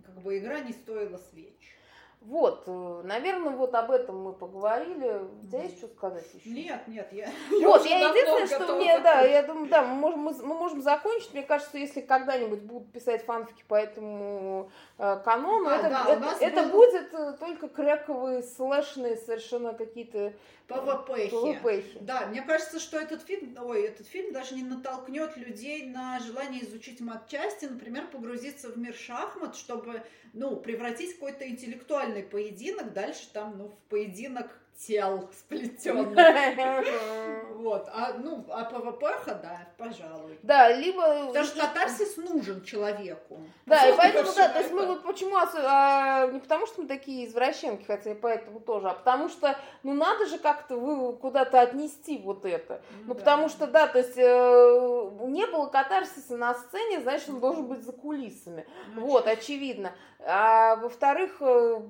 Как 0.06 0.22
бы 0.22 0.38
игра 0.38 0.60
не 0.60 0.72
стоила 0.72 1.18
свеч. 1.18 1.76
Вот, 2.22 2.64
э, 2.68 3.02
наверное, 3.06 3.52
вот 3.52 3.74
об 3.76 3.92
этом 3.92 4.22
мы 4.22 4.34
поговорили. 4.34 5.22
У 5.42 5.48
тебя 5.48 5.64
есть 5.64 5.78
что 5.78 5.88
сказать 5.88 6.26
еще? 6.34 6.50
Нет, 6.50 6.86
нет, 6.88 7.08
я... 7.14 7.30
Вот, 7.50 7.86
я 7.86 8.00
давно 8.00 8.18
единственное, 8.18 8.46
что 8.48 8.60
готова 8.60 8.78
мне, 8.78 9.00
да, 9.00 9.22
я 9.22 9.44
думаю, 9.44 9.70
да, 9.70 9.84
мы 9.84 9.96
можем, 9.96 10.20
мы, 10.20 10.34
мы 10.34 10.56
можем 10.56 10.82
закончить. 10.82 11.34
Мне 11.34 11.44
кажется, 11.44 11.78
если 11.78 12.02
когда-нибудь 12.02 12.60
будут 12.60 12.92
писать 12.92 13.24
фанфики 13.24 13.64
по 13.68 13.76
этому 13.76 14.70
э, 14.98 15.22
канону, 15.24 15.70
А, 15.70 15.78
это, 15.78 15.90
да, 15.90 16.06
это, 16.10 16.20
нас 16.20 16.42
это 16.42 16.64
будет 16.64 17.14
э, 17.14 17.38
только 17.40 17.70
крэковые, 17.70 18.44
слэшные, 18.44 19.16
совершенно 19.16 19.74
какие-то 19.74 20.34
ПВПхи. 20.70 21.30
ПВПхи. 21.30 21.98
Да, 22.02 22.28
мне 22.28 22.42
кажется, 22.42 22.80
что 22.80 23.00
этот 23.00 23.24
фильм, 23.24 23.56
ой, 23.60 23.84
этот 23.84 24.08
фильм 24.08 24.32
даже 24.32 24.56
не 24.56 24.64
натолкнет 24.64 25.36
людей 25.36 25.88
на 25.88 26.20
желание 26.20 26.64
изучить 26.64 27.02
матчасти, 27.02 27.66
например, 27.66 28.08
погрузиться 28.08 28.70
в 28.70 28.78
мир 28.78 28.94
шахмат, 28.94 29.56
чтобы, 29.56 30.04
ну, 30.34 30.58
превратить 30.58 31.16
какой-то 31.16 31.48
интеллектуальный 31.50 32.09
поединок 32.24 32.94
дальше 32.94 33.28
там, 33.32 33.58
ну, 33.58 33.68
в 33.70 33.78
поединок 33.90 34.48
тел 34.88 35.30
сплетенных. 35.32 36.18
Вот, 37.60 37.90
а, 37.94 38.14
ну, 38.18 38.46
а 38.50 38.64
ПВПха, 38.64 39.36
да, 39.36 39.68
пожалуй. 39.78 40.40
Да, 40.44 40.72
либо... 40.72 41.28
Потому 41.28 41.46
что 41.46 41.60
катарсис 41.60 42.16
нужен 42.16 42.64
человеку. 42.64 43.42
Да, 43.66 43.86
и 43.86 43.98
поэтому, 43.98 44.30
да, 44.34 44.48
то 44.48 44.60
есть 44.60 44.72
мы 44.72 44.86
вот 44.86 45.04
почему, 45.04 45.36
а, 45.36 46.28
не 46.28 46.40
потому 46.40 46.68
что 46.68 46.84
мы 46.84 46.88
такие 46.88 47.28
извращенки, 47.28 47.84
хотя 47.84 48.12
и 48.12 48.16
поэтому 48.16 48.62
тоже, 48.62 48.88
а 48.88 48.94
потому 48.94 49.28
что, 49.28 49.58
ну, 49.84 49.94
надо 49.94 50.26
же 50.26 50.38
как-то 50.38 50.78
вы 50.78 51.18
куда-то 51.18 51.60
отнести 51.60 52.18
вот 52.20 52.46
это. 52.46 52.82
Ну, 53.06 53.14
да. 53.14 53.16
потому 53.16 53.50
что, 53.50 53.68
да, 53.68 53.88
то 53.88 53.98
есть 53.98 54.18
э, 54.18 55.10
не 55.28 55.46
было 55.48 55.66
катарсиса 55.66 56.38
на 56.38 56.54
сцене, 56.54 57.02
значит, 57.02 57.28
он 57.28 57.42
должен 57.42 57.68
быть 57.68 57.84
за 57.84 57.92
кулисами. 57.92 58.66
Ну, 58.96 59.06
Вот, 59.06 59.28
очевидно. 59.28 59.92
А 60.26 60.78
во-вторых, 60.78 61.42
э, 61.42 61.82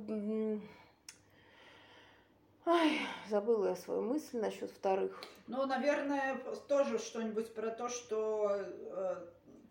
ай, 2.69 2.99
забыла 3.29 3.69
я 3.69 3.75
свою 3.75 4.01
мысль 4.01 4.39
насчет 4.39 4.71
вторых. 4.71 5.21
Ну, 5.47 5.65
наверное, 5.65 6.37
тоже 6.67 6.99
что-нибудь 6.99 7.53
про 7.53 7.71
то, 7.71 7.89
что 7.89 8.51
э, 8.51 9.15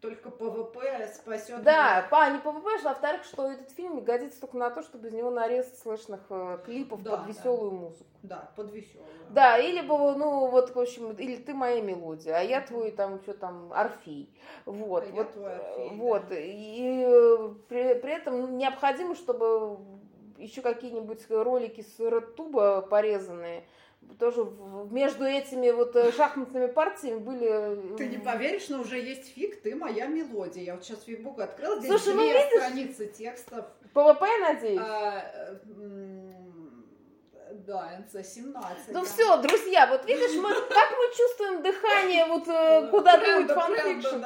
только 0.00 0.30
ПВП 0.30 1.08
спасет. 1.14 1.62
Да, 1.62 2.06
по, 2.10 2.30
не 2.30 2.38
ПВП, 2.38 2.68
а 2.80 2.88
во-вторых, 2.88 3.24
что 3.24 3.50
этот 3.50 3.70
фильм 3.70 4.00
годится 4.00 4.40
только 4.40 4.56
на 4.56 4.70
то, 4.70 4.82
чтобы 4.82 5.08
из 5.08 5.12
него 5.12 5.30
нарезать 5.30 5.78
слэшных 5.78 6.20
э, 6.30 6.58
клипов 6.64 7.02
Да, 7.02 7.12
под 7.16 7.22
да. 7.22 7.28
веселую 7.28 7.70
музыку. 7.72 8.04
Да, 8.22 8.50
под 8.56 8.72
веселую. 8.72 9.06
Да, 9.30 9.58
или 9.58 9.80
бы, 9.80 9.96
ну, 10.16 10.48
вот, 10.48 10.74
в 10.74 10.78
общем, 10.78 11.12
или 11.12 11.36
ты 11.36 11.54
моя 11.54 11.80
мелодия, 11.80 12.36
а 12.36 12.40
я 12.40 12.60
твой, 12.60 12.90
там, 12.90 13.20
что 13.22 13.34
там, 13.34 13.72
Орфей. 13.72 14.32
Вот, 14.64 15.04
А 15.04 15.12
вот, 15.12 15.32
твой 15.32 15.54
Орфей, 15.54 15.96
вот. 15.96 16.24
И 16.30 17.04
э, 17.06 17.54
при, 17.68 17.94
при 17.94 18.12
этом 18.12 18.56
необходимо, 18.56 19.14
чтобы 19.14 19.78
еще 20.38 20.62
какие-нибудь 20.62 21.26
ролики 21.28 21.82
с 21.82 22.00
Рутуба 22.00 22.80
порезанные, 22.82 23.64
тоже 24.18 24.44
между 24.90 25.24
этими 25.24 25.70
вот 25.70 25.94
э, 25.96 26.12
шахматными 26.12 26.66
партиями 26.66 27.18
были... 27.18 27.94
э, 27.94 27.96
Ты 27.96 28.06
не 28.06 28.18
поверишь, 28.18 28.68
но 28.68 28.80
уже 28.80 28.98
есть 28.98 29.32
фик, 29.34 29.60
ты 29.60 29.74
моя 29.74 30.06
мелодия. 30.06 30.62
Я 30.62 30.74
вот 30.74 30.84
сейчас 30.84 31.02
Фикбук 31.02 31.40
открыла, 31.40 31.78
здесь 31.78 31.90
Слушай, 31.90 32.14
ну 32.14 32.22
две 32.22 32.32
видишь? 32.32 32.62
страницы 32.62 33.06
текстов. 33.06 33.66
ПВП, 33.92 34.26
надеюсь? 34.40 34.80
А, 34.80 35.58
да, 37.66 38.00
НЦ-17. 38.00 38.52
Ну 38.88 39.00
да. 39.00 39.04
все, 39.04 39.36
друзья, 39.38 39.86
вот 39.88 40.06
видишь, 40.06 40.34
мы, 40.36 40.54
как 40.54 40.90
мы 40.96 41.16
чувствуем 41.16 41.62
дыхание, 41.62 42.24
вот 42.26 42.46
э, 42.48 42.88
куда 42.90 43.16
дует 43.18 43.50
фанфикшн. 43.50 44.16